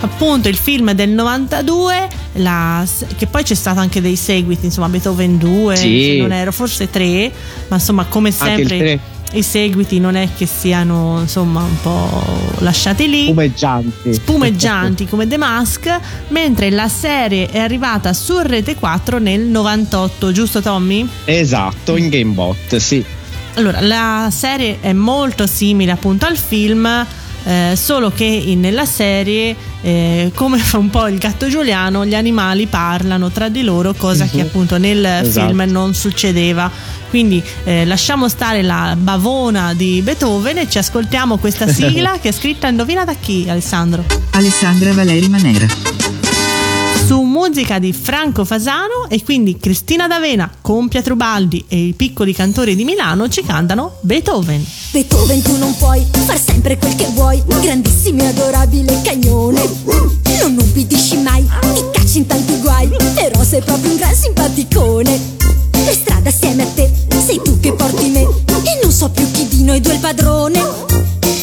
[0.00, 2.84] Appunto, il film è del 92, la-
[3.16, 6.12] che poi c'è stato anche dei seguiti, insomma, Beethoven 2, Sì.
[6.14, 7.30] se non ero, forse 3,
[7.68, 8.98] ma insomma, come sempre.
[9.32, 12.24] I seguiti non è che siano insomma un po'
[12.58, 14.14] lasciati lì Spumeggianti.
[14.14, 20.60] spumeggianti come The Mask, mentre la serie è arrivata su Rete 4 nel 98, giusto
[20.60, 21.06] Tommy?
[21.24, 23.04] Esatto, in Gamebot, sì.
[23.54, 27.06] Allora, la serie è molto simile appunto al film,
[27.46, 32.14] eh, solo che in- nella serie, eh, come fa un po' il gatto Giuliano, gli
[32.14, 34.42] animali parlano tra di loro, cosa che Mhm.
[34.42, 35.46] appunto nel Esatto.
[35.46, 36.68] film non succedeva.
[37.08, 42.32] Quindi eh, lasciamo stare la bavona di Beethoven e ci ascoltiamo questa sigla che è
[42.32, 44.04] scritta, indovina da chi Alessandro?
[44.32, 45.66] Alessandra Valeri Manera.
[47.36, 52.74] Musica di Franco Fasano e quindi Cristina D'Avena con Pietro Baldi e i piccoli cantori
[52.74, 54.64] di Milano ci cantano Beethoven.
[54.90, 59.60] Beethoven tu non puoi far sempre quel che vuoi Grandissimo e adorabile cagnone.
[60.40, 65.20] Non ubbidisci mai, ti cacci in tanti guai Però sei proprio un gran simpaticone.
[65.70, 66.90] Per strada assieme a te,
[67.22, 70.00] sei tu che porti me E non so più chi di noi due è il
[70.00, 70.64] padrone.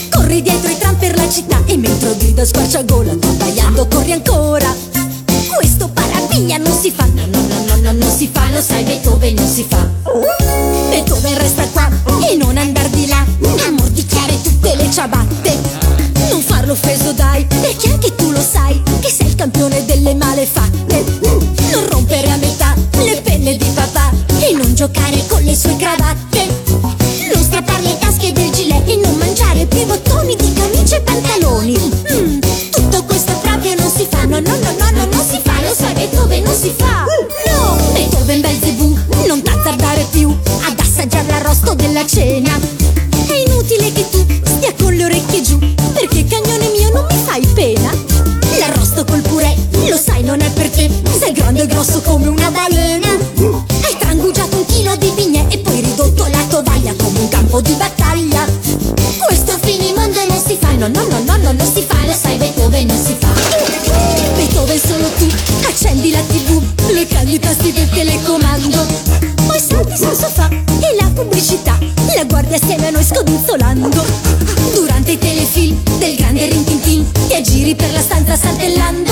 [0.10, 4.12] Corri dietro i tram per la città E mentre grido a squarciagola Tu abbaiando corri
[4.12, 4.93] ancora
[5.56, 8.84] questo parapiglia non si fa, no, no, no, no, no, non si fa, lo sai,
[8.84, 9.88] Beethoven non si fa.
[10.90, 11.90] Beethoven resta qua
[12.30, 15.58] e non andar di là a mordicchiare tutte le ciabatte.
[16.30, 21.04] Non farlo offeso dai, perché anche tu lo sai che sei il campione delle malefatte.
[21.72, 22.74] Non rompere a metà
[23.04, 26.48] le penne di papà e non giocare con le sue cravatte.
[27.34, 31.93] Non strappare le tasche del gilet e non mangiare più bottoni di camicie e pantaloni.
[60.88, 63.30] No, no, no, no, no, non si fa, lo sai, Beethoven non si fa.
[64.36, 65.28] Beethoven solo tu,
[65.66, 66.62] accendi la tv,
[66.92, 68.86] le cagli i tasti del telecomando.
[69.48, 71.78] Poi salti sul sofà e la pubblicità
[72.16, 74.04] la guardi assieme a noi scodinzolando.
[74.74, 79.03] Durante i telefilm del grande rintintin ti aggiri per la stanza saltellando.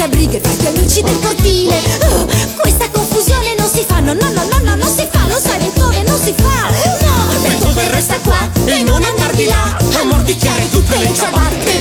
[0.00, 1.78] Attaccabrighe fra gli amici del cortile.
[2.00, 2.26] Uh,
[2.56, 5.58] questa confusione non si fa, no, no, no, no, no, non si fa, lo sai,
[5.58, 6.70] Beethoven non si fa.
[7.04, 11.80] No, Beethoven resta qua e non andar di là a mordicchiare tutte le ciabatte.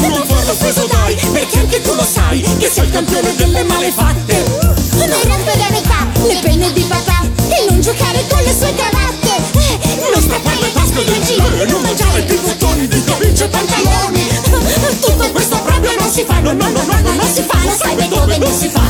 [0.00, 4.19] Non farlo offeso dai, perché anche tu lo sai che sei il campione delle malefatte.
[16.10, 18.52] Non si fa, no, no, no, no, no, non si fa, lo sai, Beethoven non
[18.52, 18.82] si fa.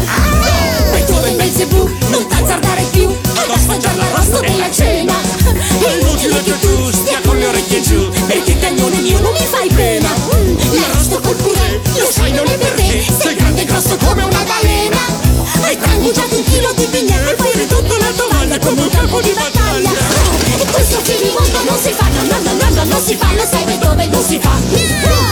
[0.91, 5.13] Beethoven Belzebù, non t'azzardare più ad assaggiare l'arrosto della cena.
[5.13, 9.69] È inutile che tu stia con le orecchie giù, perché cagnone mio non mi fai
[9.69, 10.09] pena.
[10.73, 14.43] L'arrosto col purè, lo sai, non è per te, sei grande e grosso come una
[14.45, 14.99] balena.
[15.61, 19.35] Hai trangugiato un chilo di bignè e poi ridotto la tovaglia come un campo di
[19.37, 19.91] battaglia.
[20.57, 23.45] E questo finimondo non si fa, no, no, no, no, no, non si fa, lo
[23.45, 25.30] sai, Beethoven non si fa.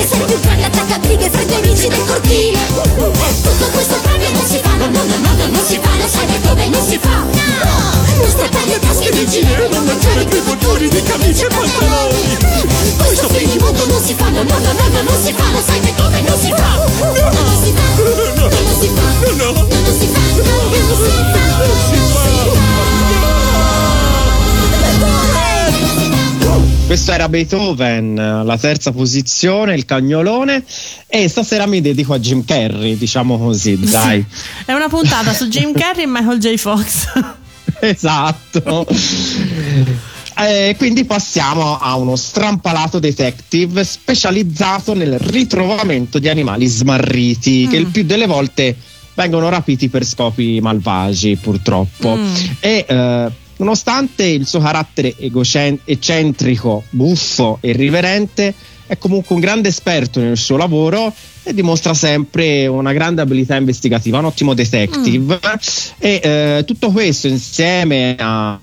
[0.00, 2.58] E sei più grande attaccabrighe fra gli amici del cortile.
[2.66, 6.08] Tutto questo proprio non si fa, no, no, no, no, no, non si fa, lo
[6.08, 7.08] sai Beethoven non si fa.
[7.10, 12.36] No, non strappare le tasche del gilet, non mangiare più bottoni di camicie e pantaloni
[12.96, 15.94] Questo finimondo non si fa, no, no, no, no, no, non si fa Lo sai
[15.96, 17.88] dove non si fa No, non si fa,
[18.40, 23.19] non si fa No, non si fa, non si fa Non si
[26.90, 30.64] Questo era Beethoven, la terza posizione, il cagnolone.
[31.06, 34.26] E stasera mi dedico a Jim Carrey, diciamo così, dai.
[34.64, 36.56] È una puntata su Jim Carrey e Michael J.
[36.56, 37.06] Fox.
[37.78, 38.88] esatto.
[40.36, 47.86] Eh, quindi passiamo a uno strampalato detective specializzato nel ritrovamento di animali smarriti che il
[47.86, 48.76] più delle volte
[49.14, 52.34] vengono rapiti per scopi malvagi purtroppo Mm.
[52.58, 53.30] e eh,
[53.60, 58.54] nonostante il suo carattere egocen- eccentrico, buffo e irriverente
[58.86, 64.18] è comunque un grande esperto nel suo lavoro e dimostra sempre una grande abilità investigativa,
[64.18, 65.38] un ottimo detective
[65.98, 68.58] e eh, tutto questo insieme a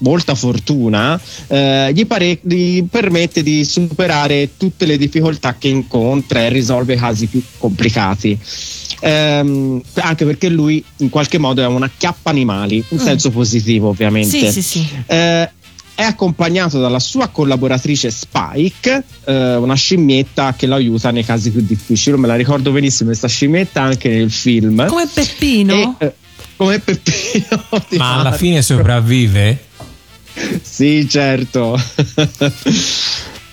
[0.00, 6.48] molta fortuna eh, gli, pare- gli permette di superare tutte le difficoltà che incontra e
[6.48, 8.38] risolve casi più complicati.
[9.00, 13.04] Ehm, anche perché lui in qualche modo è una chiappa animali, in Mm.
[13.04, 14.50] senso positivo ovviamente.
[14.50, 14.88] Sì, sì, sì.
[15.06, 15.50] Eh,
[15.94, 21.60] è accompagnato dalla sua collaboratrice Spike, eh, una scimmietta che lo aiuta nei casi più
[21.60, 22.14] difficili.
[22.14, 24.86] Io me la ricordo benissimo questa scimmietta anche nel film.
[24.86, 25.96] Come Peppino?
[25.98, 26.12] E, eh,
[26.56, 27.64] come Peppino.
[27.98, 29.64] Ma alla fine sopravvive?
[30.62, 31.76] Sì, certo.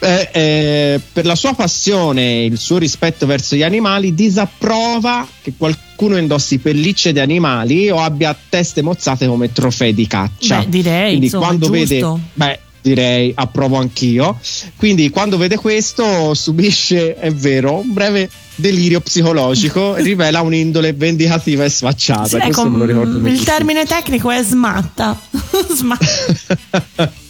[0.05, 5.53] Eh, eh, per la sua passione e il suo rispetto verso gli animali, disapprova che
[5.57, 10.59] qualcuno indossi pellicce di animali o abbia teste mozzate come trofei di caccia.
[10.59, 11.95] Beh, direi, Quindi insomma, quando giusto.
[11.95, 14.37] vede, beh, direi approvo anch'io.
[14.75, 21.63] Quindi quando vede questo subisce, è vero, un breve delirio psicologico e rivela un'indole vendicativa
[21.63, 22.27] e sfacciata.
[22.27, 25.19] Sì, ecco, il termine tecnico è smatta.
[25.73, 27.11] Smatta.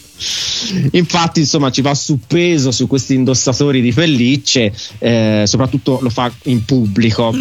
[0.92, 6.32] Infatti, insomma, ci va su peso su questi indossatori di pellicce, eh, soprattutto lo fa
[6.44, 7.34] in pubblico.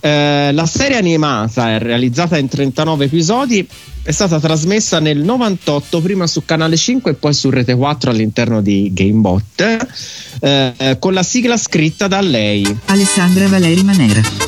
[0.00, 3.66] Eh, la serie animata è realizzata in 39 episodi,
[4.02, 8.60] è stata trasmessa nel 98, prima su Canale 5 e poi su Rete 4 all'interno
[8.60, 9.86] di Gamebot,
[10.40, 12.64] eh, con la sigla scritta da lei.
[12.86, 14.41] Alessandra Valeri Manera.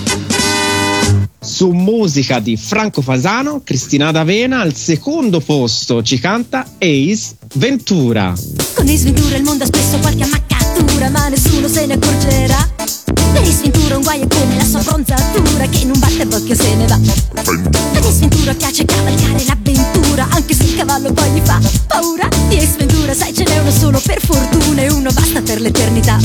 [1.55, 8.35] Su musica di Franco Fasano, Cristina D'Avena, al secondo posto ci canta Ace Ventura.
[8.75, 12.73] Con Ace Ventura il mondo ha spesso qualche ammaccatura, ma nessuno se ne accorgerà.
[13.05, 16.87] Per Ace Ventura un guaio come la sua bronzatura, che in un battebocchio se ne
[16.89, 16.95] va.
[16.97, 22.29] Ad Ace Ventura piace cavalcare l'avventura, anche se il cavallo poi gli fa paura.
[22.49, 26.19] Di Ace Ventura sai ce n'è uno solo per fortuna e uno basta per l'eternità.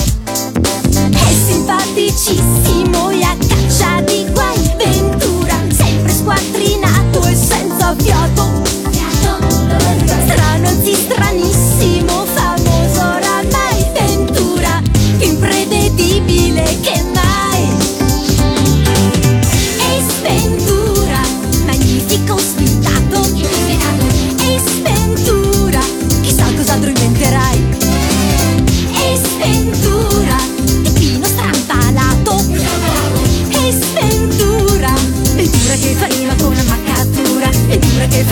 [0.91, 5.55] È simpaticissimo e a caccia di guai Ventura,
[7.97, 8.68] fiato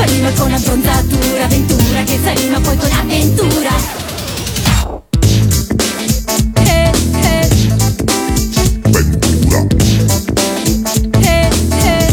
[0.06, 3.70] Rima con abbronzatura Ventura che fa rima poi con avventura.
[6.56, 7.50] Eh, eh.
[11.20, 12.08] Eh, eh.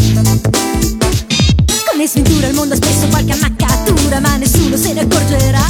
[1.85, 5.65] Con Ace Ventura il mondo ha spesso qualche ammaccatura Ma nessuno se ne accorgerà.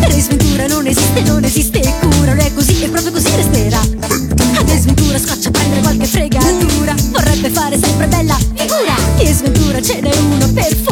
[0.00, 3.78] Per Ace Ventura non esiste, non esiste cura Non è così e proprio così resterà
[3.78, 8.94] Ad Ace Ventura scoccia prendere qualche fregatura Vorrebbe fare sempre bella figura.
[9.16, 10.91] Di Ace Ventura ce n'è uno per fortuna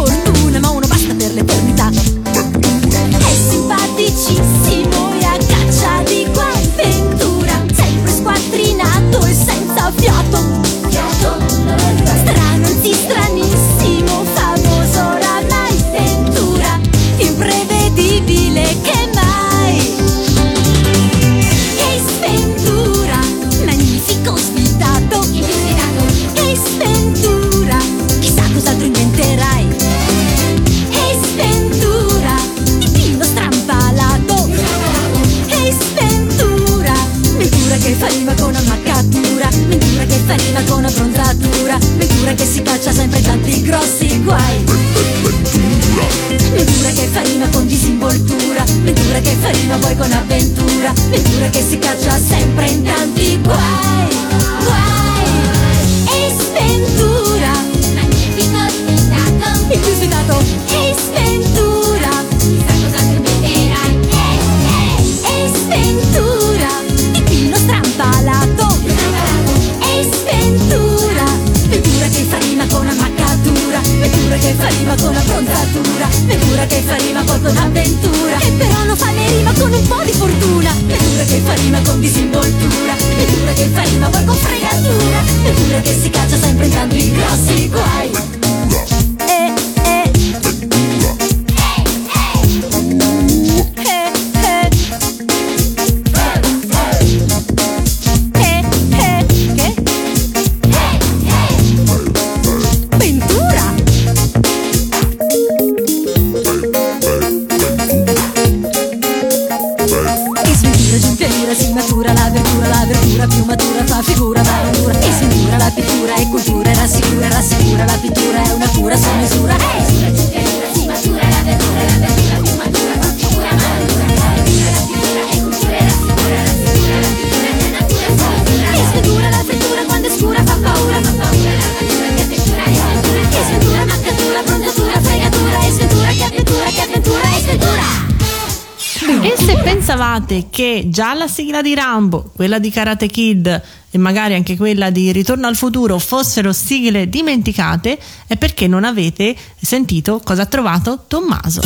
[140.10, 144.90] pensavate che già la sigla di Rambo, quella di Karate Kid e magari anche quella
[144.90, 151.04] di Ritorno al futuro fossero sigle dimenticate, è perché non avete sentito cosa ha trovato
[151.06, 151.60] Tommaso.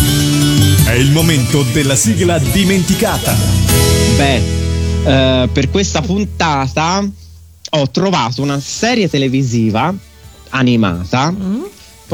[0.84, 3.34] È il momento della sigla dimenticata.
[4.16, 4.42] Beh,
[5.04, 7.02] eh, per questa puntata
[7.70, 9.92] ho trovato una serie televisiva
[10.50, 11.34] animata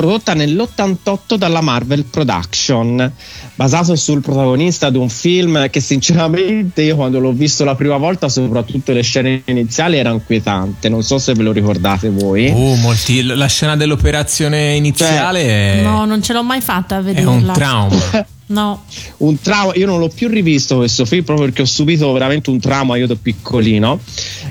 [0.01, 3.13] prodotta nell'88 dalla Marvel Production,
[3.55, 8.31] basato sul protagonista di un film che sinceramente io quando l'ho visto la prima volta,
[8.31, 10.89] soprattutto le scene iniziali, era inquietante.
[10.89, 12.49] Non so se ve lo ricordate voi.
[12.51, 15.43] Oh, molti, la scena dell'operazione iniziale
[15.79, 17.31] è, No, non ce l'ho mai fatta a è vederla.
[17.31, 18.27] un trauma.
[18.51, 18.83] No.
[19.19, 19.75] un trauma.
[19.77, 23.07] Io non l'ho più rivisto questo film proprio perché ho subito veramente un trauma io
[23.07, 24.01] da piccolino.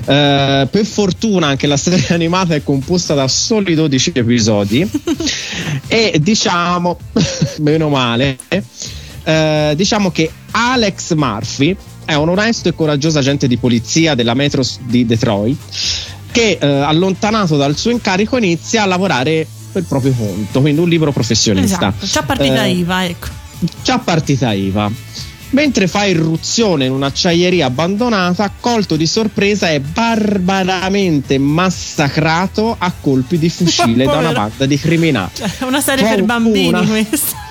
[0.10, 4.89] Eh, per fortuna anche la serie animata è composta da soli 12 episodi
[5.88, 6.97] e diciamo,
[7.60, 8.38] meno male,
[9.24, 14.64] eh, diciamo che Alex Murphy è un onesto e coraggioso agente di polizia della metro
[14.86, 15.57] di Detroit
[16.32, 21.12] che eh, allontanato dal suo incarico inizia a lavorare per proprio conto, quindi un libro
[21.12, 21.93] professionista.
[22.01, 23.28] Esatto, partita Eh, IVA, ecco.
[23.84, 24.89] C'ha partita IVA.
[25.52, 33.50] Mentre fa irruzione in un'acciaieria abbandonata, colto di sorpresa è barbaramente massacrato a colpi di
[33.50, 35.32] fucile da una banda di criminali.
[35.34, 37.47] Cioè, è una serie Fu per bambini una- questa.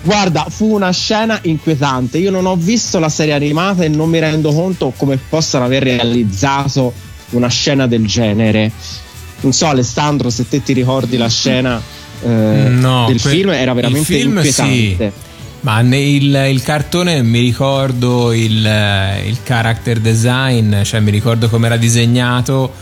[0.00, 2.16] Guarda, fu una scena inquietante.
[2.18, 5.82] Io non ho visto la serie animata e non mi rendo conto come possano aver
[5.82, 6.92] realizzato
[7.30, 8.70] una scena del genere.
[9.40, 11.80] Non so, Alessandro, se te ti ricordi la scena
[12.24, 15.12] eh, No, del que- film, era veramente il film inquietante.
[15.14, 15.26] Sì.
[15.60, 21.48] Ma ne- il, il cartone mi ricordo il, eh, il character design, cioè mi ricordo
[21.48, 22.72] come era disegnato,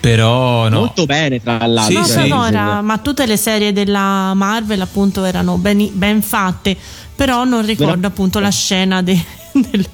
[0.00, 0.78] però no.
[0.80, 2.04] Molto bene, tra l'altro.
[2.04, 2.28] Sì, No, sì.
[2.28, 6.76] no, era- ma tutte le serie della Marvel appunto erano ben, ben fatte,
[7.14, 9.86] però non ricordo appunto la scena de- del-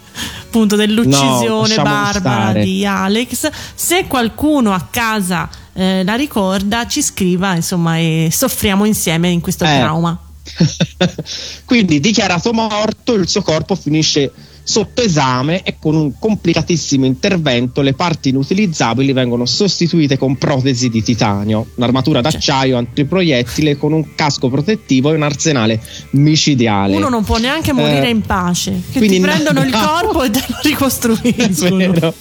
[0.44, 2.10] appunto, dell'uccisione No, barbara
[2.50, 2.64] stare.
[2.64, 3.50] di Alex.
[3.74, 9.64] Se qualcuno a casa eh, la ricorda, ci scriva insomma e soffriamo insieme in questo
[9.64, 9.78] Eh.
[9.80, 10.16] trauma.
[11.64, 14.30] Quindi, dichiarato morto, il suo corpo finisce
[14.64, 21.02] sotto esame e con un complicatissimo intervento le parti inutilizzabili vengono sostituite con protesi di
[21.02, 25.80] titanio, un'armatura d'acciaio antiproiettile con un casco protettivo e un arsenale
[26.10, 26.94] micidiale.
[26.96, 29.80] Uno non può neanche morire Eh, in pace, che ti prendono il no.
[29.84, 32.14] corpo e te lo ricostruiscono.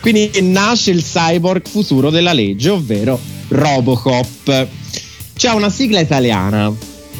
[0.00, 4.68] Quindi nasce il cyborg futuro della legge, ovvero Robocop.
[5.34, 6.72] C'è una sigla italiana,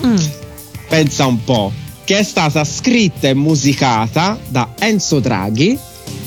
[0.05, 0.16] Mm.
[0.88, 1.72] pensa un po',
[2.05, 5.78] che è stata scritta e musicata da Enzo Draghi,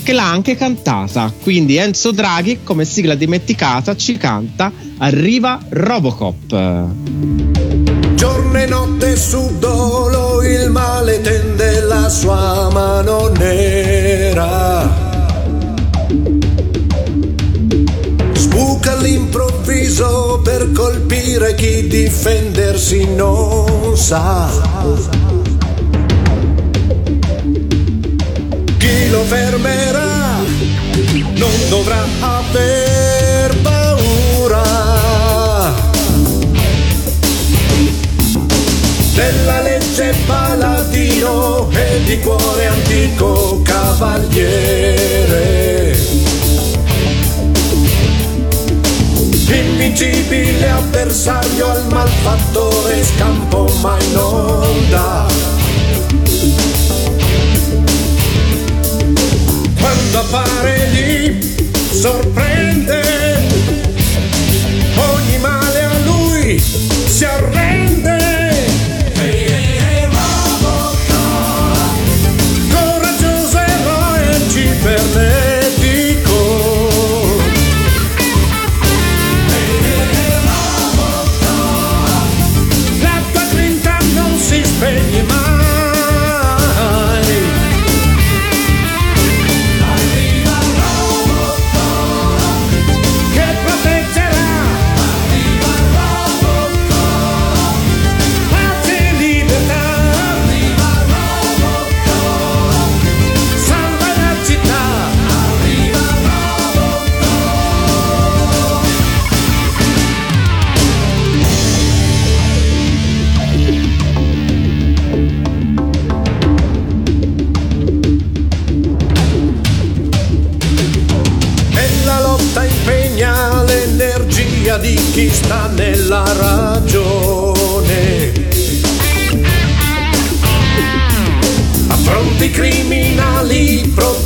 [0.02, 1.32] che l'ha anche cantata.
[1.42, 6.48] Quindi Enzo Draghi, come sigla dimenticata, ci canta Arriva Robocop.
[8.14, 15.07] Giorno e notte su dolo il male tende la sua mano nera.
[18.78, 24.48] Sbuca all'improvviso per colpire chi difendersi non sa.
[28.76, 30.36] Chi lo fermerà
[31.34, 34.62] non dovrà aver paura.
[39.14, 44.98] della legge paladino e di cuore antico cavaliere.
[49.88, 55.26] Invincibile avversario al malfattore scampo mai non dà.
[59.80, 61.56] Quando appare lì
[61.90, 63.02] sorprende
[64.94, 68.17] ogni male a lui si arrende.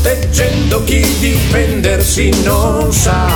[0.02, 3.28] Proteggendo chi difendersi non sa.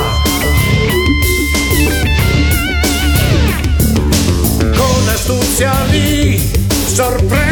[4.58, 6.50] Con astuzia li
[6.86, 7.45] sorprende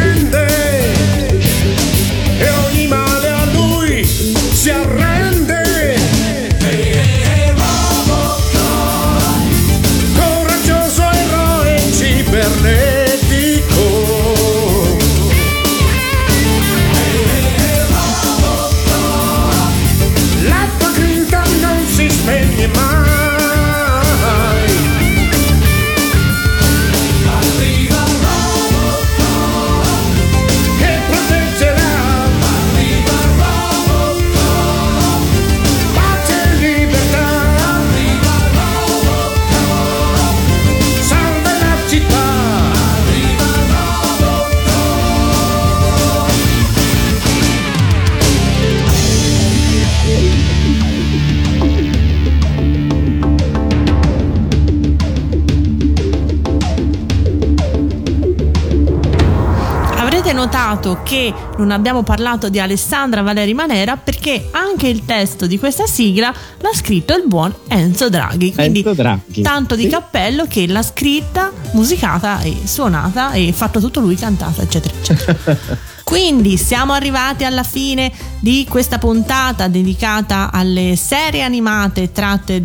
[61.05, 66.33] che non abbiamo parlato di Alessandra Valeri Manera perché anche il testo di questa sigla
[66.59, 68.53] l'ha scritto il buon Enzo Draghi.
[68.53, 69.41] Quindi Enzo Draghi.
[69.43, 69.89] tanto di Sì.
[69.89, 75.57] cappello che l'ha scritta, musicata e suonata e fatto tutto lui, cantata, eccetera, eccetera.
[76.03, 82.59] Quindi siamo arrivati alla fine di questa puntata dedicata alle serie animate tratte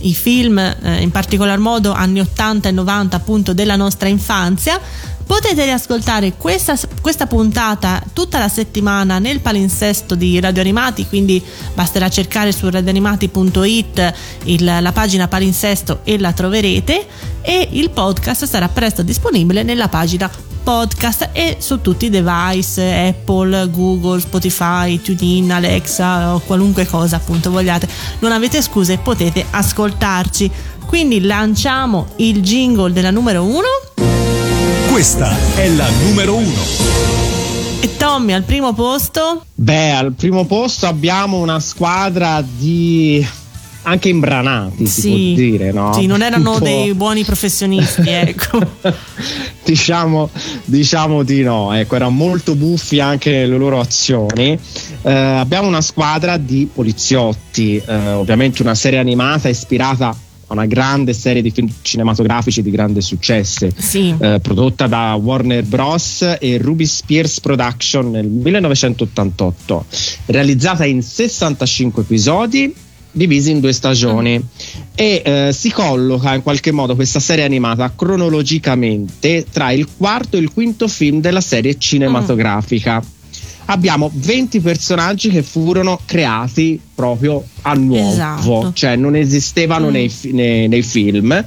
[0.00, 4.80] dai film, eh, in particolar modo anni 80 e 90 appunto della nostra infanzia.
[5.26, 11.40] Potete riascoltare questa, questa puntata tutta la settimana nel palinsesto di Radio Animati, quindi
[11.74, 14.14] basterà cercare su radioanimati.it
[14.46, 17.06] il- la pagina palinsesto e la troverete
[17.42, 20.28] e il podcast sarà presto disponibile nella pagina
[20.62, 27.50] podcast e su tutti i device Apple, Google, Spotify, TuneIn, Alexa o qualunque cosa appunto
[27.50, 27.88] vogliate.
[28.20, 30.50] Non avete scuse, potete ascoltarci.
[30.86, 33.60] Quindi lanciamo il jingle della numero 1
[34.90, 36.60] Questa è la numero uno.
[37.80, 39.44] e Tommy al primo posto.
[39.54, 43.24] Beh, al primo posto abbiamo una squadra di
[43.82, 45.08] anche imbranati, si Sì.
[45.08, 45.92] può dire, no?
[45.94, 48.58] Sì, non erano po'- dei buoni professionisti, ecco.
[49.64, 50.30] diciamo,
[50.64, 54.58] diciamo di no, ecco, erano molto buffi anche nelle loro azioni.
[55.02, 61.12] Eh, abbiamo una squadra di poliziotti, eh, ovviamente una serie animata ispirata a una grande
[61.12, 64.12] serie di film cinematografici di grande successo, Sì.
[64.18, 66.36] eh, prodotta da Warner Bros.
[66.40, 69.84] e Ruby Spears Production nel 1988,
[70.26, 72.74] realizzata in 65 episodi
[73.12, 74.40] divisi in due stagioni
[74.94, 80.40] e eh, si colloca in qualche modo questa serie animata cronologicamente tra il quarto e
[80.40, 83.02] il quinto film della serie cinematografica.
[83.66, 88.72] Abbiamo 20 personaggi che furono creati proprio a nuovo, Esatto.
[88.74, 89.92] cioè non esistevano Mm.
[89.92, 91.44] nei, nei- nei film,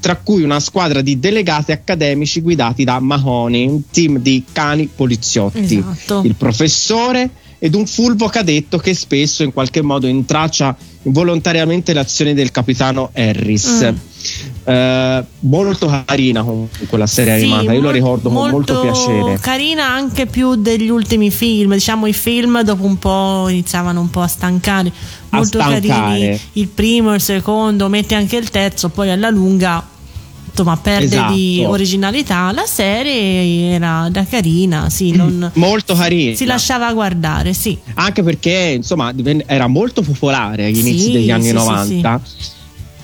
[0.00, 5.76] tra cui una squadra di delegati accademici guidati da Mahoney, un team di cani poliziotti,
[5.78, 6.20] Esatto.
[6.24, 12.34] il professore ed un fulvo cadetto che spesso in qualche modo intraccia involontariamente le azioni
[12.34, 13.90] del capitano Harris.
[13.90, 13.96] Mm.
[14.64, 19.38] Eh, molto carina comunque la serie Sì, animata, io lo mol- ricordo con molto piacere.
[19.40, 21.72] Carina anche più degli ultimi film.
[21.72, 24.92] Diciamo, i film dopo un po' iniziavano un po' a stancare.
[25.30, 25.88] A Molto stancare.
[25.88, 26.40] carini.
[26.52, 29.84] Il primo, il secondo, metti anche il terzo, poi alla lunga.
[30.54, 31.32] Insomma, perde Esatto.
[31.32, 32.52] di originalità.
[32.52, 36.36] La serie era da carina, sì, non, Molto carina.
[36.36, 37.76] si lasciava guardare, sì.
[37.94, 39.12] anche perché insomma
[39.46, 42.20] era molto popolare agli Sì, inizi degli anni sì, sì, 90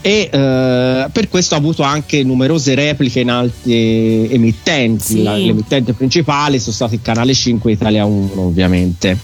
[0.01, 5.23] e eh, per questo ha avuto anche numerose repliche in altre emittenti Sì.
[5.25, 9.19] La- l'emittente principale sono stati il canale 5 e Italia 1 ovviamente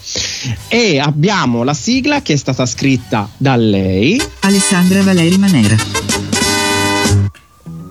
[0.66, 5.76] e abbiamo la sigla che è stata scritta da lei Alessandra Valeri Manera.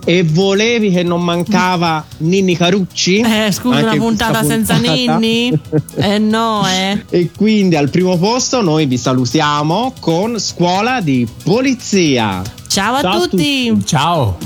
[0.04, 5.18] E volevi che non mancava Ninni Carucci Eh, scusa, una puntata questa senza puntata.
[5.18, 5.60] Ninni?
[5.96, 7.04] Eh no, eh.
[7.10, 12.42] E quindi al primo posto noi vi salutiamo con Scuola di Polizia.
[12.68, 13.82] Ciao a Ciao a tutti.
[13.84, 14.36] Ciao.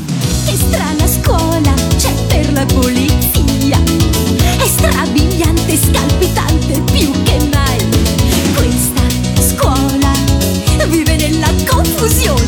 [0.46, 3.78] Che strana scuola c'è per la polizia.
[4.58, 7.78] È strabiliante, scalpitante più che mai.
[8.54, 9.02] Questa
[9.56, 10.12] scuola
[10.88, 12.47] vive nella confusione.